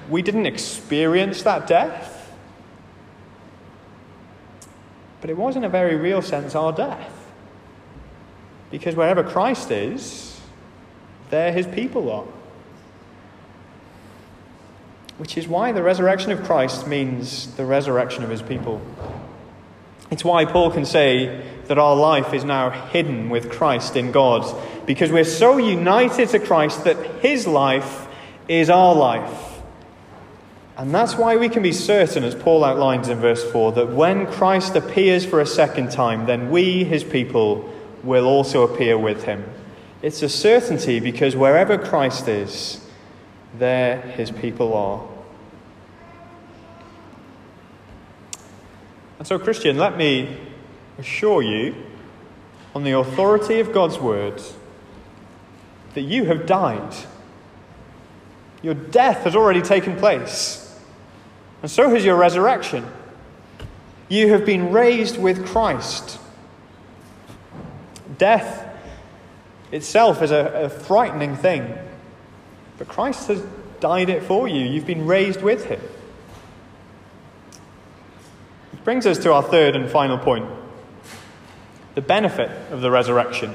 we 0.09 0.23
didn't 0.23 0.47
experience 0.47 1.43
that 1.43 1.67
death. 1.67 2.33
But 5.21 5.31
it 5.31 5.37
was, 5.37 5.57
in 5.57 5.65
a 5.65 5.69
very 5.69 5.97
real 5.97 6.23
sense, 6.23 6.55
our 6.55 6.73
death. 6.73 7.13
Because 8.71 8.95
wherever 8.95 9.25
Christ 9.25 9.73
is, 9.73 10.30
there 11.31 11.53
his 11.53 11.67
people 11.67 12.11
are. 12.11 12.27
Which 15.19 15.37
is 15.37 15.47
why 15.47 15.73
the 15.73 15.83
resurrection 15.83 16.33
of 16.33 16.45
Christ 16.45 16.87
means 16.87 17.55
the 17.55 17.65
resurrection 17.65 18.25
of 18.25 18.31
his 18.31 18.43
people. 18.43 18.81
It's 20.11 20.25
why 20.25 20.45
Paul 20.45 20.71
can 20.71 20.85
say 20.85 21.47
that 21.67 21.79
our 21.79 21.95
life 21.95 22.35
is 22.35 22.43
now 22.43 22.71
hidden 22.71 23.31
with 23.31 23.51
Christ 23.51 23.97
in 23.97 24.11
God, 24.11 24.45
because 24.87 25.13
we're 25.13 25.25
so 25.25 25.57
united 25.59 26.31
to 26.31 26.41
Christ 26.41 26.85
that 26.85 26.97
his 27.21 27.47
life 27.47 28.09
is 28.49 28.71
our 28.71 28.95
life. 28.95 29.61
And 30.77 30.95
that's 30.95 31.15
why 31.15 31.37
we 31.37 31.49
can 31.49 31.63
be 31.63 31.73
certain, 31.73 32.25
as 32.25 32.35
Paul 32.35 32.65
outlines 32.65 33.09
in 33.09 33.19
verse 33.19 33.45
4, 33.53 33.73
that 33.73 33.93
when 33.93 34.27
Christ 34.27 34.75
appears 34.75 35.25
for 35.27 35.39
a 35.41 35.47
second 35.47 35.93
time, 35.93 36.27
then 36.27 36.51
we, 36.51 36.83
his 36.85 37.05
people, 37.05 37.73
will 38.03 38.25
also 38.25 38.63
appear 38.63 38.97
with 38.99 39.25
him. 39.25 39.45
It's 40.03 40.23
a 40.23 40.29
certainty 40.29 40.99
because 41.01 41.37
wherever 41.37 41.77
Christ 41.77 42.27
is, 42.29 42.81
there 43.59 44.01
his 44.01 44.31
people 44.31 44.73
are. 44.75 45.07
And 49.19 49.27
so, 49.27 49.39
Christian, 49.39 49.77
let 49.77 49.99
me 49.99 50.39
assure 50.99 51.43
you, 51.43 51.75
on 52.75 52.85
the 52.85 52.93
authority 52.93 53.61
of 53.61 53.73
God's 53.73 53.99
word, 53.99 54.41
that 55.95 56.03
you 56.03 56.25
have 56.25 56.47
died. 56.47 56.95
Your 58.63 58.75
death 58.75 59.25
has 59.25 59.35
already 59.35 59.61
taken 59.61 59.97
place, 59.97 60.79
and 61.63 61.71
so 61.71 61.91
has 61.91 62.05
your 62.05 62.17
resurrection. 62.17 62.87
You 64.09 64.33
have 64.33 64.47
been 64.47 64.73
raised 64.73 65.19
with 65.19 65.47
Christ. 65.47 66.19
Death 68.19 68.60
itself 69.73 70.23
is 70.23 70.31
a, 70.31 70.65
a 70.65 70.69
frightening 70.69 71.37
thing, 71.37 71.77
but 72.79 72.89
Christ 72.89 73.29
has 73.29 73.43
died 73.81 74.11
it 74.11 74.23
for 74.23 74.49
you. 74.49 74.65
You've 74.65 74.87
been 74.87 75.07
raised 75.07 75.43
with 75.43 75.65
him. 75.65 75.81
Which 78.73 78.85
brings 78.85 79.07
us 79.07 79.19
to 79.19 79.33
our 79.33 79.43
third 79.43 79.77
and 79.77 79.91
final 79.91 80.19
point 80.19 80.49
the 81.95 82.01
benefit 82.01 82.51
of 82.73 82.81
the 82.81 82.91
resurrection. 82.91 83.55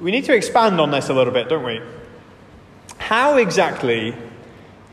We 0.00 0.10
need 0.10 0.24
to 0.26 0.34
expand 0.34 0.80
on 0.80 0.90
this 0.90 1.08
a 1.08 1.14
little 1.14 1.32
bit, 1.32 1.48
don't 1.48 1.64
we? 1.64 1.80
How 2.98 3.36
exactly 3.36 4.14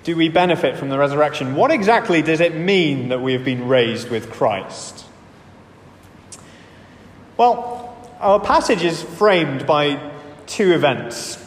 do 0.03 0.15
we 0.15 0.29
benefit 0.29 0.77
from 0.77 0.89
the 0.89 0.97
resurrection? 0.97 1.55
What 1.55 1.71
exactly 1.71 2.21
does 2.21 2.39
it 2.39 2.55
mean 2.55 3.09
that 3.09 3.21
we 3.21 3.33
have 3.33 3.45
been 3.45 3.67
raised 3.67 4.09
with 4.09 4.31
Christ? 4.31 5.05
Well, 7.37 7.92
our 8.23 8.39
passage 8.39 8.83
is 8.83 9.03
framed 9.03 9.67
by 9.67 9.99
two 10.47 10.73
events 10.73 11.37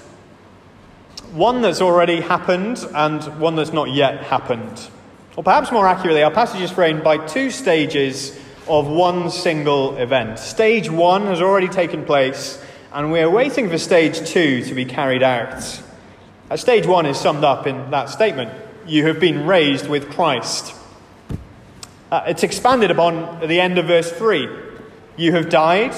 one 1.33 1.61
that's 1.61 1.83
already 1.83 2.21
happened 2.21 2.85
and 2.95 3.23
one 3.41 3.57
that's 3.57 3.73
not 3.73 3.91
yet 3.91 4.23
happened. 4.25 4.89
Or 5.37 5.45
perhaps 5.45 5.71
more 5.71 5.87
accurately, 5.87 6.23
our 6.23 6.31
passage 6.31 6.62
is 6.62 6.71
framed 6.71 7.05
by 7.05 7.19
two 7.27 7.51
stages 7.51 8.39
of 8.69 8.87
one 8.89 9.31
single 9.31 9.97
event. 9.99 10.39
Stage 10.39 10.91
one 10.91 11.27
has 11.27 11.43
already 11.43 11.69
taken 11.69 12.05
place, 12.05 12.62
and 12.93 13.12
we're 13.12 13.29
waiting 13.29 13.69
for 13.69 13.77
stage 13.77 14.27
two 14.27 14.62
to 14.65 14.75
be 14.75 14.87
carried 14.87 15.23
out. 15.23 15.83
Uh, 16.51 16.57
stage 16.57 16.87
one 16.87 17.05
is 17.05 17.19
summed 17.19 17.45
up 17.45 17.67
in 17.67 17.91
that 17.91 18.09
statement 18.09 18.51
You 18.87 19.07
have 19.07 19.21
been 19.21 19.47
raised 19.47 19.89
with 19.89 20.11
Christ. 20.11 20.75
Uh, 22.11 22.23
it's 22.29 22.45
expanded 22.45 22.91
upon 22.91 23.17
at 23.43 23.49
the 23.49 23.61
end 23.61 23.79
of 23.79 23.87
verse 23.87 24.11
3. 24.11 24.49
You 25.17 25.33
have 25.33 25.51
died, 25.51 25.95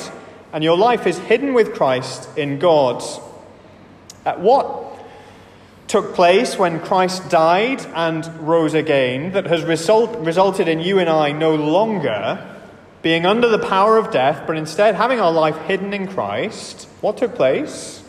and 0.53 0.65
your 0.65 0.77
life 0.77 1.07
is 1.07 1.19
hidden 1.19 1.55
with 1.55 1.75
Christ 1.75 2.29
in 2.37 2.59
God. 2.59 3.03
Uh, 4.25 4.35
what 4.35 4.89
took 5.89 6.15
place 6.15 6.59
when 6.59 6.81
Christ 6.81 7.31
died 7.31 7.81
and 7.95 8.27
rose 8.47 8.75
again 8.75 9.33
that 9.33 9.47
has 9.47 9.65
result, 9.65 10.19
resulted 10.19 10.69
in 10.69 10.81
you 10.81 10.99
and 10.99 11.09
I 11.09 11.33
no 11.33 11.55
longer 11.55 12.57
being 13.01 13.27
under 13.27 13.49
the 13.49 13.59
power 13.59 13.97
of 13.97 14.11
death, 14.11 14.45
but 14.47 14.57
instead 14.57 14.95
having 14.95 15.21
our 15.21 15.33
life 15.33 15.57
hidden 15.67 15.95
in 15.95 16.09
Christ? 16.09 16.89
What 17.01 17.17
took 17.17 17.35
place? 17.35 18.03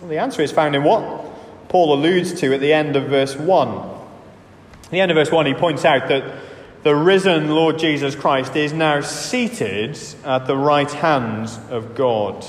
Well, 0.00 0.10
the 0.10 0.18
answer 0.18 0.42
is 0.42 0.52
found 0.52 0.76
in 0.76 0.84
what 0.84 1.68
Paul 1.68 1.94
alludes 1.94 2.38
to 2.40 2.54
at 2.54 2.60
the 2.60 2.72
end 2.72 2.96
of 2.96 3.08
verse 3.08 3.34
1. 3.34 3.68
At 3.68 4.90
the 4.90 5.00
end 5.00 5.10
of 5.10 5.16
verse 5.16 5.32
1, 5.32 5.46
he 5.46 5.54
points 5.54 5.84
out 5.84 6.08
that 6.08 6.22
the 6.86 6.94
risen 6.94 7.50
Lord 7.50 7.80
Jesus 7.80 8.14
Christ 8.14 8.54
is 8.54 8.72
now 8.72 9.00
seated 9.00 9.98
at 10.24 10.46
the 10.46 10.56
right 10.56 10.88
hand 10.88 11.50
of 11.68 11.96
God. 11.96 12.46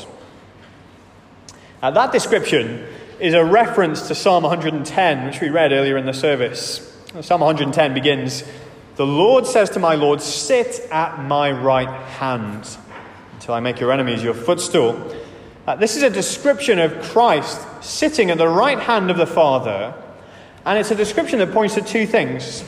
Now, 1.82 1.90
that 1.90 2.12
description 2.12 2.86
is 3.20 3.34
a 3.34 3.44
reference 3.44 4.08
to 4.10 4.14
Psalm 4.14 4.44
110, 4.44 5.26
which 5.26 5.42
we 5.42 5.50
read 5.50 5.72
earlier 5.72 5.98
in 5.98 6.06
the 6.06 6.14
service. 6.14 6.96
Psalm 7.20 7.42
110 7.42 7.96
begins 7.96 8.44
The 8.98 9.08
Lord 9.08 9.48
says 9.48 9.72
to 9.72 9.80
my 9.80 9.96
Lord, 9.96 10.22
Sit 10.22 10.88
at 10.92 11.20
my 11.24 11.52
right 11.52 11.90
hand 11.90 12.78
until 13.34 13.56
I 13.56 13.60
make 13.60 13.80
your 13.80 13.92
enemies 13.92 14.22
your 14.22 14.36
footstool. 14.36 15.16
Uh, 15.66 15.78
this 15.78 15.98
is 15.98 16.04
a 16.04 16.12
description 16.12 16.78
of 16.78 17.02
Christ 17.02 17.60
sitting 17.84 18.30
at 18.30 18.38
the 18.38 18.48
right 18.48 18.78
hand 18.78 19.10
of 19.10 19.18
the 19.18 19.26
Father, 19.26 19.96
and 20.64 20.78
it's 20.78 20.92
a 20.92 20.96
description 20.96 21.40
that 21.40 21.54
points 21.54 21.74
to 21.74 21.82
two 21.82 22.06
things. 22.06 22.64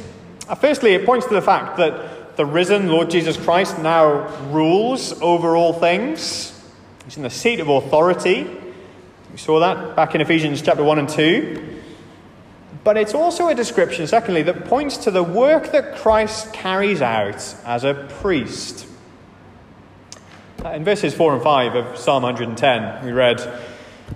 Uh, 0.49 0.55
firstly, 0.55 0.93
it 0.93 1.05
points 1.05 1.27
to 1.27 1.33
the 1.35 1.43
fact 1.43 1.77
that 1.77 2.35
the 2.35 2.43
risen 2.43 2.87
Lord 2.87 3.11
Jesus 3.11 3.37
Christ 3.37 3.77
now 3.77 4.27
rules 4.47 5.21
over 5.21 5.55
all 5.55 5.73
things. 5.73 6.59
He's 7.05 7.17
in 7.17 7.23
the 7.23 7.29
seat 7.29 7.59
of 7.59 7.69
authority. 7.69 8.49
We 9.31 9.37
saw 9.37 9.59
that 9.59 9.95
back 9.95 10.15
in 10.15 10.21
Ephesians 10.21 10.63
chapter 10.63 10.83
1 10.83 10.97
and 10.97 11.07
2. 11.07 11.81
But 12.83 12.97
it's 12.97 13.13
also 13.13 13.49
a 13.49 13.53
description, 13.53 14.07
secondly, 14.07 14.41
that 14.41 14.65
points 14.65 14.97
to 14.97 15.11
the 15.11 15.21
work 15.21 15.71
that 15.71 15.97
Christ 15.97 16.51
carries 16.51 17.03
out 17.03 17.55
as 17.63 17.83
a 17.83 18.07
priest. 18.21 18.87
Uh, 20.65 20.69
in 20.69 20.83
verses 20.83 21.13
4 21.13 21.35
and 21.35 21.43
5 21.43 21.75
of 21.75 21.97
Psalm 21.97 22.23
110, 22.23 23.05
we 23.05 23.11
read, 23.11 23.37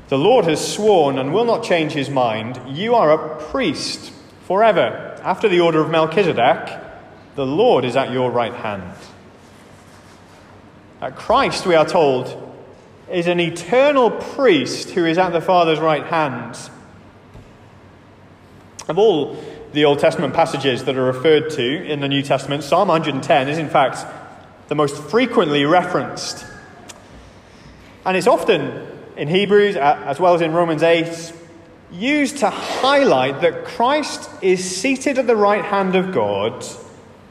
The 0.08 0.18
Lord 0.18 0.46
has 0.46 0.74
sworn 0.74 1.20
and 1.20 1.32
will 1.32 1.46
not 1.46 1.64
change 1.64 1.92
his 1.92 2.10
mind. 2.10 2.60
You 2.68 2.96
are 2.96 3.12
a 3.12 3.40
priest 3.52 4.12
forever 4.48 5.13
after 5.24 5.48
the 5.48 5.62
order 5.62 5.82
of 5.82 5.90
Melchizedek, 5.90 6.82
the 7.36 7.46
Lord 7.46 7.86
is 7.86 7.96
at 7.96 8.12
your 8.12 8.30
right 8.30 8.54
hand. 8.54 8.94
At 11.02 11.16
Christ, 11.16 11.66
we 11.66 11.76
are 11.76 11.86
told, 11.86 12.40
is 13.10 13.28
an 13.28 13.40
eternal 13.40 14.12
priest 14.12 14.92
who 14.92 15.06
is 15.06 15.18
at 15.18 15.32
the 15.32 15.42
Father's 15.42 15.80
right 15.80 16.06
hand. 16.06 16.58
Of 18.88 19.00
all 19.00 19.42
the 19.72 19.86
Old 19.86 20.00
Testament 20.00 20.34
passages 20.34 20.84
that 20.84 20.98
are 20.98 21.06
referred 21.06 21.50
to 21.52 21.86
in 21.86 22.02
the 22.02 22.10
New 22.10 22.22
Testament, 22.22 22.64
Psalm 22.64 22.90
110 22.90 23.48
is 23.48 23.58
in 23.58 23.70
fact 23.70 24.06
the 24.68 24.76
most 24.76 24.98
frequently 24.98 25.64
referenced. 25.64 26.46
And 28.06 28.18
it's 28.18 28.28
often 28.28 28.88
in 29.16 29.30
Hebrews 29.30 29.78
as 29.78 30.20
well 30.20 30.36
as 30.36 30.42
in 30.42 30.52
Romans 30.52 30.84
8 30.84 31.34
used 31.94 32.40
to 32.40 32.50
highlight 32.50 33.42
that 33.42 33.66
Christ 33.66 34.30
is 34.42 34.78
seated 34.78 35.20
at 35.20 35.28
the 35.28 35.36
right 35.36 35.64
hand 35.64 35.96
of 35.96 36.12
God 36.12 36.66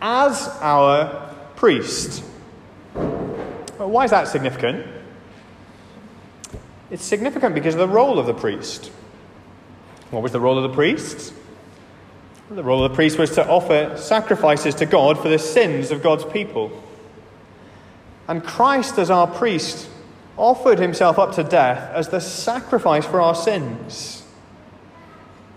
as 0.00 0.48
our 0.60 1.34
priest. 1.56 2.22
Why 3.76 4.04
is 4.04 4.10
that 4.12 4.28
significant? 4.28 4.86
It's 6.90 7.04
significant 7.04 7.54
because 7.54 7.74
of 7.74 7.80
the 7.80 7.88
role 7.88 8.18
of 8.18 8.26
the 8.26 8.34
priest. 8.34 8.92
What 10.10 10.22
was 10.22 10.32
the 10.32 10.40
role 10.40 10.58
of 10.58 10.70
the 10.70 10.74
priest? 10.74 11.32
The 12.50 12.62
role 12.62 12.84
of 12.84 12.90
the 12.90 12.94
priest 12.94 13.18
was 13.18 13.30
to 13.30 13.48
offer 13.48 13.96
sacrifices 13.96 14.74
to 14.76 14.86
God 14.86 15.18
for 15.18 15.28
the 15.28 15.38
sins 15.38 15.90
of 15.90 16.02
God's 16.02 16.24
people. 16.24 16.70
And 18.28 18.44
Christ, 18.44 18.98
as 18.98 19.10
our 19.10 19.26
priest, 19.26 19.88
offered 20.36 20.78
himself 20.78 21.18
up 21.18 21.34
to 21.36 21.44
death 21.44 21.92
as 21.94 22.08
the 22.08 22.20
sacrifice 22.20 23.06
for 23.06 23.20
our 23.20 23.34
sins. 23.34 24.21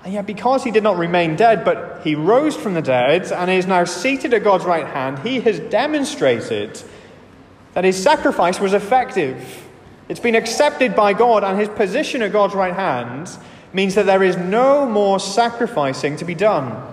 And 0.06 0.14
yet, 0.14 0.28
because 0.28 0.64
he 0.64 0.70
did 0.70 0.84
not 0.84 0.98
remain 0.98 1.36
dead, 1.36 1.66
but 1.66 2.02
he 2.04 2.14
rose 2.14 2.56
from 2.56 2.76
the 2.76 2.82
dead 2.82 3.32
and 3.32 3.50
is 3.50 3.66
now 3.66 3.86
seated 3.86 4.36
at 4.36 4.44
God's 4.44 4.64
right 4.64 4.86
hand, 4.86 5.18
he 5.20 5.40
has 5.40 5.60
demonstrated 5.60 6.80
that 7.74 7.84
his 7.84 8.02
sacrifice 8.02 8.60
was 8.60 8.74
effective. 8.74 9.68
It's 10.08 10.20
been 10.20 10.36
accepted 10.36 10.96
by 10.96 11.14
God, 11.14 11.44
and 11.44 11.60
his 11.60 11.70
position 11.70 12.22
at 12.22 12.32
God's 12.32 12.54
right 12.54 12.76
hand 12.76 13.36
means 13.74 13.96
that 13.96 14.06
there 14.06 14.22
is 14.22 14.38
no 14.38 14.86
more 14.86 15.20
sacrificing 15.20 16.18
to 16.18 16.26
be 16.26 16.36
done. 16.36 16.84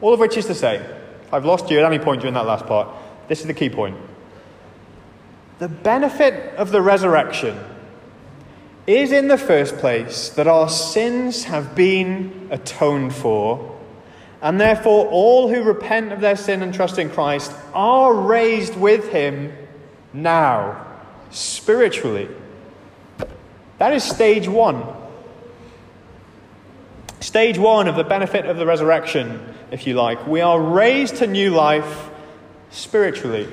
All 0.00 0.12
of 0.12 0.18
which 0.18 0.36
is 0.36 0.46
to 0.46 0.56
say, 0.56 0.84
I've 1.32 1.44
lost 1.44 1.70
you 1.70 1.78
at 1.78 1.84
any 1.84 2.00
point 2.00 2.22
during 2.22 2.34
that 2.34 2.46
last 2.46 2.66
part, 2.66 2.88
this 3.28 3.40
is 3.40 3.46
the 3.46 3.54
key 3.54 3.70
point. 3.70 3.96
The 5.60 5.68
benefit 5.68 6.56
of 6.56 6.72
the 6.72 6.82
resurrection 6.82 7.56
is 8.96 9.12
in 9.12 9.28
the 9.28 9.38
first 9.38 9.76
place 9.78 10.30
that 10.30 10.46
our 10.46 10.68
sins 10.68 11.44
have 11.44 11.74
been 11.74 12.48
atoned 12.50 13.14
for, 13.14 13.78
and 14.42 14.60
therefore 14.60 15.06
all 15.08 15.48
who 15.48 15.62
repent 15.62 16.12
of 16.12 16.20
their 16.20 16.36
sin 16.36 16.62
and 16.62 16.72
trust 16.72 16.98
in 16.98 17.10
Christ 17.10 17.52
are 17.74 18.14
raised 18.14 18.76
with 18.76 19.10
him 19.10 19.52
now, 20.12 20.86
spiritually. 21.30 22.28
That 23.78 23.92
is 23.92 24.02
stage 24.02 24.48
one. 24.48 24.82
Stage 27.20 27.58
one 27.58 27.86
of 27.86 27.96
the 27.96 28.04
benefit 28.04 28.46
of 28.46 28.56
the 28.56 28.66
resurrection, 28.66 29.54
if 29.70 29.86
you 29.86 29.94
like. 29.94 30.26
We 30.26 30.40
are 30.40 30.60
raised 30.60 31.16
to 31.16 31.26
new 31.26 31.50
life 31.50 32.08
spiritually. 32.70 33.46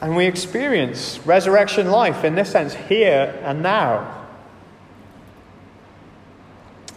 And 0.00 0.14
we 0.14 0.26
experience 0.26 1.18
resurrection 1.24 1.90
life 1.90 2.24
in 2.24 2.34
this 2.34 2.50
sense 2.50 2.74
here 2.74 3.38
and 3.42 3.62
now. 3.62 4.26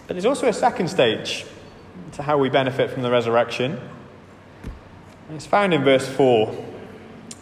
But 0.06 0.14
there's 0.14 0.26
also 0.26 0.48
a 0.48 0.54
second 0.54 0.90
stage 0.90 1.46
to 2.14 2.24
how 2.24 2.38
we 2.38 2.50
benefit 2.50 2.92
from 2.92 3.02
the 3.02 3.10
resurrection. 3.10 3.80
And 5.28 5.38
it's 5.38 5.46
found 5.46 5.74
in 5.74 5.84
verse 5.84 6.08
4. 6.08 6.66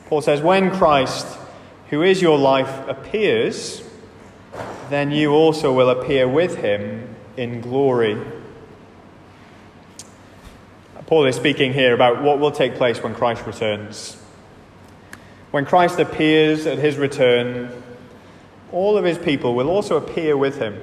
Paul 0.06 0.22
says, 0.22 0.42
When 0.42 0.72
Christ, 0.72 1.26
who 1.90 2.04
is 2.04 2.22
your 2.22 2.38
life, 2.38 2.88
appears, 2.88 3.84
then 4.90 5.12
you 5.12 5.32
also 5.32 5.74
will 5.74 5.90
appear 5.90 6.28
with 6.28 6.58
him 6.58 7.16
in 7.36 7.62
glory. 7.62 8.22
Paul 11.08 11.26
is 11.26 11.36
speaking 11.36 11.74
here 11.74 11.96
about 11.96 12.22
what 12.22 12.38
will 12.38 12.52
take 12.52 12.76
place 12.76 13.02
when 13.02 13.16
Christ 13.16 13.44
returns. 13.48 14.19
When 15.52 15.66
Christ 15.66 16.00
appears 16.00 16.68
at 16.68 16.78
his 16.78 16.98
return, 16.98 17.72
all 18.72 18.98
of 18.98 19.06
his 19.06 19.18
people 19.18 19.56
will 19.56 19.70
also 19.70 19.98
appear 19.98 20.38
with 20.38 20.60
him. 20.60 20.82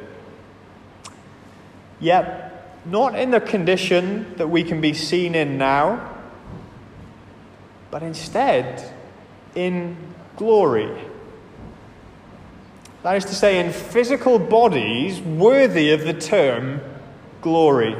Yet, 2.00 2.82
not 2.84 3.16
in 3.18 3.30
the 3.30 3.40
condition 3.40 4.34
that 4.36 4.48
we 4.48 4.64
can 4.64 4.80
be 4.80 4.92
seen 4.92 5.34
in 5.34 5.56
now, 5.56 6.14
but 7.90 8.02
instead 8.02 8.92
in 9.54 9.96
glory. 10.36 10.90
That 13.02 13.16
is 13.16 13.24
to 13.26 13.34
say, 13.34 13.64
in 13.64 13.72
physical 13.72 14.38
bodies 14.38 15.20
worthy 15.20 15.92
of 15.92 16.02
the 16.02 16.12
term 16.12 16.80
glory. 17.40 17.96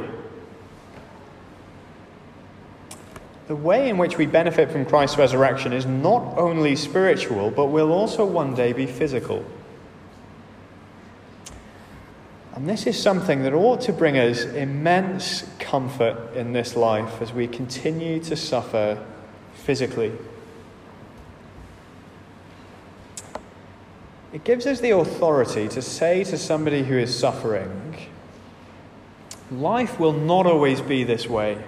The 3.47 3.55
way 3.55 3.87
in 3.87 3.97
which 3.97 4.17
we 4.17 4.25
benefit 4.25 4.71
from 4.71 4.85
Christ's 4.85 5.17
resurrection 5.17 5.71
is 5.71 5.85
not 5.85 6.37
only 6.37 6.75
spiritual, 6.75 7.49
but 7.49 7.67
will 7.67 7.93
also 7.93 8.25
one 8.25 8.53
day 8.53 8.73
be 8.73 8.85
physical. 8.85 9.45
And 12.53 12.67
this 12.67 12.87
is 12.87 13.01
something 13.01 13.43
that 13.43 13.53
ought 13.53 13.81
to 13.81 13.93
bring 13.93 14.17
us 14.17 14.43
immense 14.43 15.45
comfort 15.59 16.35
in 16.35 16.51
this 16.51 16.75
life 16.75 17.21
as 17.21 17.31
we 17.31 17.47
continue 17.47 18.19
to 18.23 18.35
suffer 18.35 19.01
physically. 19.53 20.11
It 24.33 24.43
gives 24.43 24.65
us 24.65 24.81
the 24.81 24.89
authority 24.89 25.69
to 25.69 25.81
say 25.81 26.25
to 26.25 26.37
somebody 26.37 26.83
who 26.83 26.97
is 26.97 27.17
suffering, 27.17 27.95
Life 29.49 29.99
will 29.99 30.11
not 30.11 30.45
always 30.45 30.81
be 30.81 31.05
this 31.05 31.27
way. 31.27 31.63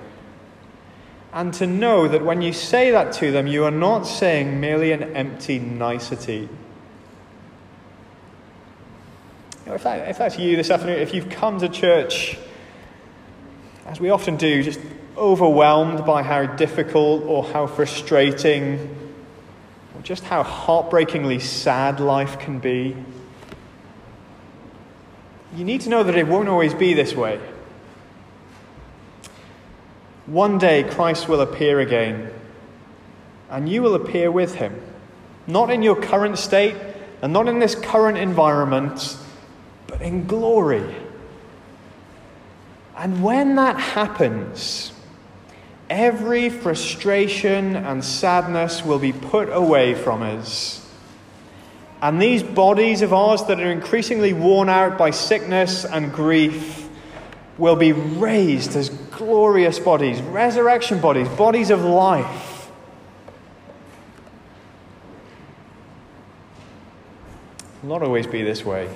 And 1.32 1.54
to 1.56 1.68
know 1.68 2.08
that 2.08 2.26
when 2.26 2.42
you 2.42 2.54
say 2.54 2.92
that 2.92 3.14
to 3.14 3.32
them, 3.32 3.46
you 3.46 3.64
are 3.66 3.72
not 3.72 4.04
saying 4.04 4.60
merely 4.60 4.92
an 4.92 5.16
empty 5.16 5.60
nicety. 5.60 6.50
You 9.66 9.68
know, 9.68 9.74
if, 9.76 9.84
that, 9.84 10.10
if 10.10 10.18
that's 10.18 10.40
you 10.40 10.56
this 10.56 10.72
afternoon, 10.72 11.00
if 11.00 11.14
you've 11.14 11.30
come 11.30 11.60
to 11.60 11.70
church, 11.70 12.38
as 13.86 14.00
we 14.00 14.10
often 14.10 14.38
do, 14.38 14.64
just 14.64 14.80
overwhelmed 15.16 16.06
by 16.06 16.24
how 16.24 16.48
difficult 16.48 17.24
or 17.26 17.44
how 17.44 17.68
frustrating 17.68 18.96
or 19.96 20.02
just 20.02 20.24
how 20.24 20.42
heartbreakingly 20.42 21.40
sad 21.40 22.00
life 22.00 22.40
can 22.40 22.58
be, 22.58 22.96
you 25.56 25.64
need 25.64 25.82
to 25.82 25.90
know 25.90 26.04
that 26.04 26.16
it 26.16 26.28
won't 26.28 26.50
always 26.50 26.74
be 26.74 26.94
this 26.96 27.14
way. 27.14 27.40
One 30.30 30.60
day 30.60 30.84
Christ 30.84 31.28
will 31.28 31.42
appear 31.42 31.80
again, 31.80 32.32
and 33.50 33.68
you 33.68 33.82
will 33.82 33.96
appear 33.96 34.32
with 34.32 34.54
him. 34.54 34.80
Not 35.48 35.72
in 35.72 35.82
your 35.82 36.00
current 36.00 36.38
state, 36.38 36.76
and 37.24 37.34
not 37.34 37.48
in 37.48 37.58
this 37.58 37.74
current 37.74 38.20
environment, 38.20 39.18
but 39.88 40.04
in 40.04 40.28
glory. 40.28 40.96
And 42.96 43.24
when 43.24 43.56
that 43.56 43.80
happens, 43.80 44.94
every 45.90 46.52
frustration 46.52 47.76
and 47.76 48.06
sadness 48.06 48.86
will 48.86 49.00
be 49.00 49.14
put 49.14 49.50
away 49.52 49.96
from 49.96 50.22
us. 50.22 50.88
And 52.04 52.22
these 52.22 52.44
bodies 52.44 53.02
of 53.02 53.14
ours 53.14 53.46
that 53.46 53.60
are 53.60 53.72
increasingly 53.72 54.34
worn 54.34 54.70
out 54.70 54.96
by 54.96 55.10
sickness 55.10 55.86
and 55.86 56.14
grief 56.14 56.88
will 57.58 57.76
be 57.76 57.94
raised 57.94 58.76
as 58.76 58.90
glorious 59.20 59.78
bodies, 59.80 60.22
resurrection 60.22 61.00
bodies, 61.00 61.28
bodies 61.28 61.70
of 61.70 61.82
life. 61.82 62.72
Will 67.84 67.90
not 67.90 68.02
always 68.02 68.26
be 68.26 68.42
this 68.44 68.64
way. 68.64 68.90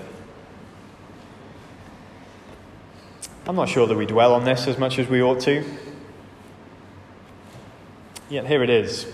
I'm 3.45 3.57
not 3.57 3.67
sure 3.67 3.85
that 3.85 3.97
we 3.97 4.05
dwell 4.05 4.33
on 4.33 4.45
this 4.45 4.65
as 4.67 4.77
much 4.77 4.97
as 4.97 5.09
we 5.09 5.21
ought 5.21 5.41
to. 5.41 5.65
Yet 8.29 8.47
here 8.47 8.63
it 8.63 8.69
is. 8.69 9.05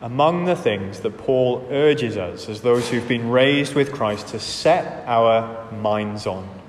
Among 0.00 0.46
the 0.46 0.56
things 0.56 1.00
that 1.00 1.18
Paul 1.18 1.66
urges 1.70 2.16
us 2.16 2.48
as 2.48 2.62
those 2.62 2.88
who've 2.88 3.06
been 3.06 3.30
raised 3.30 3.74
with 3.74 3.92
Christ 3.92 4.28
to 4.28 4.40
set 4.40 5.04
our 5.06 5.70
minds 5.72 6.26
on. 6.26 6.63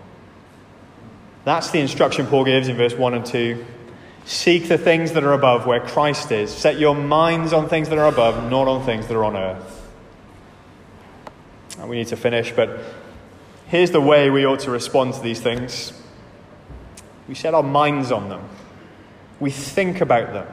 That's 1.45 1.69
the 1.69 1.79
instruction 1.79 2.25
Paul 2.25 2.43
gives 2.43 2.67
in 2.67 2.75
verse 2.75 2.95
1 2.95 3.13
and 3.13 3.25
2. 3.25 3.63
Seek 4.25 4.67
the 4.67 4.79
things 4.79 5.11
that 5.11 5.23
are 5.23 5.33
above 5.33 5.67
where 5.67 5.79
Christ 5.79 6.31
is. 6.31 6.51
Set 6.51 6.79
your 6.79 6.95
minds 6.95 7.53
on 7.53 7.69
things 7.69 7.89
that 7.89 7.99
are 7.99 8.07
above, 8.07 8.49
not 8.49 8.67
on 8.67 8.83
things 8.83 9.05
that 9.07 9.15
are 9.15 9.23
on 9.23 9.37
earth. 9.37 9.89
And 11.79 11.87
we 11.87 11.97
need 11.97 12.07
to 12.07 12.17
finish, 12.17 12.51
but 12.51 12.79
here's 13.67 13.91
the 13.91 14.01
way 14.01 14.31
we 14.31 14.43
ought 14.43 14.61
to 14.61 14.71
respond 14.71 15.13
to 15.13 15.21
these 15.21 15.39
things 15.39 15.93
we 17.27 17.33
set 17.33 17.55
our 17.55 17.63
minds 17.63 18.11
on 18.11 18.29
them, 18.29 18.47
we 19.39 19.49
think 19.49 20.01
about 20.01 20.33
them. 20.33 20.47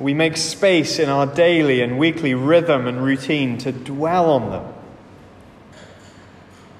We 0.00 0.14
make 0.14 0.36
space 0.36 0.98
in 0.98 1.08
our 1.08 1.26
daily 1.26 1.80
and 1.80 1.98
weekly 1.98 2.34
rhythm 2.34 2.86
and 2.86 3.02
routine 3.02 3.58
to 3.58 3.72
dwell 3.72 4.30
on 4.30 4.50
them. 4.50 4.74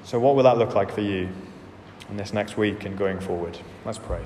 So, 0.04 0.20
what 0.20 0.36
will 0.36 0.44
that 0.44 0.58
look 0.58 0.74
like 0.74 0.92
for 0.92 1.00
you 1.00 1.28
in 2.08 2.16
this 2.16 2.32
next 2.32 2.56
week 2.56 2.84
and 2.84 2.96
going 2.96 3.20
forward? 3.20 3.58
Let's 3.84 3.98
pray. 3.98 4.22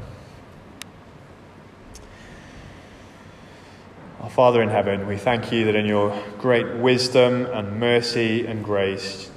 Our 4.20 4.30
Father 4.30 4.62
in 4.62 4.68
heaven, 4.68 5.06
we 5.06 5.16
thank 5.16 5.50
you 5.50 5.64
that 5.64 5.74
in 5.74 5.84
your 5.86 6.16
great 6.38 6.76
wisdom 6.76 7.46
and 7.46 7.80
mercy 7.80 8.46
and 8.46 8.64
grace, 8.64 9.30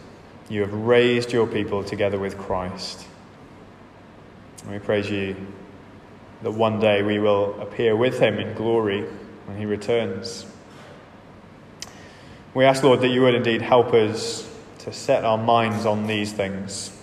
you 0.48 0.62
have 0.62 0.74
raised 0.74 1.34
your 1.34 1.48
people 1.48 1.84
together 1.84 2.20
with 2.20 2.38
Christ. 2.38 3.06
And 4.62 4.72
we 4.72 4.80
praise 4.80 5.10
you 5.10 5.36
that 6.44 6.52
one 6.52 6.80
day 6.80 7.02
we 7.02 7.18
will 7.18 7.60
appear 7.60 7.96
with 7.96 8.20
him 8.20 8.38
in 8.38 8.54
glory 8.54 9.02
when 9.46 9.58
he 9.58 9.66
returns. 9.66 10.46
We 12.54 12.64
ask, 12.66 12.84
Lord, 12.84 13.02
that 13.02 13.10
you 13.10 13.22
would 13.24 13.36
indeed 13.36 13.62
help 13.62 13.94
us 13.94 14.48
to 14.80 14.94
set 14.94 15.26
our 15.26 15.38
minds 15.38 15.86
on 15.86 16.06
these 16.06 16.32
things, 16.32 16.95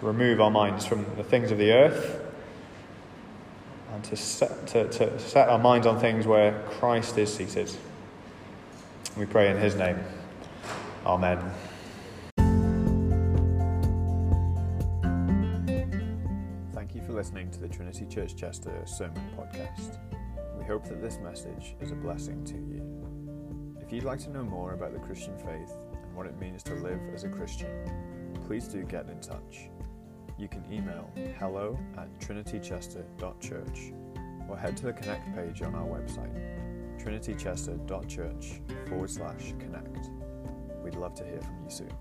to 0.00 0.06
remove 0.06 0.40
our 0.40 0.50
minds 0.50 0.86
from 0.86 1.04
the 1.16 1.24
things 1.24 1.50
of 1.50 1.58
the 1.58 1.70
earth, 1.70 2.20
and 3.92 4.02
to 4.04 4.16
set, 4.16 4.66
to, 4.68 4.88
to 4.88 5.18
set 5.18 5.48
our 5.48 5.58
minds 5.58 5.86
on 5.86 6.00
things 6.00 6.26
where 6.26 6.62
Christ 6.70 7.18
is 7.18 7.32
seated. 7.32 7.70
We 9.16 9.26
pray 9.26 9.50
in 9.50 9.58
his 9.58 9.74
name. 9.74 9.98
Amen. 11.04 11.38
Thank 16.72 16.94
you 16.94 17.02
for 17.02 17.12
listening 17.12 17.50
to 17.50 17.60
the 17.60 17.68
Trinity 17.68 18.06
Church 18.06 18.36
Chester 18.36 18.72
Sermon 18.86 19.22
Podcast. 19.36 19.98
We 20.58 20.64
hope 20.64 20.86
that 20.88 21.02
this 21.02 21.18
message 21.18 21.74
is 21.80 21.90
a 21.90 21.94
blessing 21.94 22.44
to 22.44 22.54
you. 22.54 23.80
If 23.80 23.92
you'd 23.92 24.04
like 24.04 24.20
to 24.20 24.30
know 24.30 24.44
more 24.44 24.72
about 24.72 24.92
the 24.92 25.00
Christian 25.00 25.36
faith 25.38 25.72
and 25.92 26.14
what 26.14 26.26
it 26.26 26.38
means 26.38 26.62
to 26.64 26.74
live 26.74 27.00
as 27.12 27.24
a 27.24 27.28
Christian, 27.28 27.70
please 28.46 28.68
do 28.68 28.82
get 28.84 29.08
in 29.08 29.20
touch. 29.20 29.68
You 30.40 30.48
can 30.48 30.64
email 30.72 31.10
hello 31.38 31.78
at 31.98 32.08
trinitychester.church 32.18 33.92
or 34.48 34.56
head 34.56 34.74
to 34.78 34.86
the 34.86 34.92
connect 34.94 35.34
page 35.34 35.60
on 35.60 35.74
our 35.74 35.86
website, 35.86 36.32
trinitychester.church 36.98 38.62
forward 38.88 39.10
slash 39.10 39.52
connect. 39.58 40.08
We'd 40.82 40.94
love 40.94 41.12
to 41.16 41.24
hear 41.24 41.42
from 41.42 41.62
you 41.62 41.70
soon. 41.70 41.92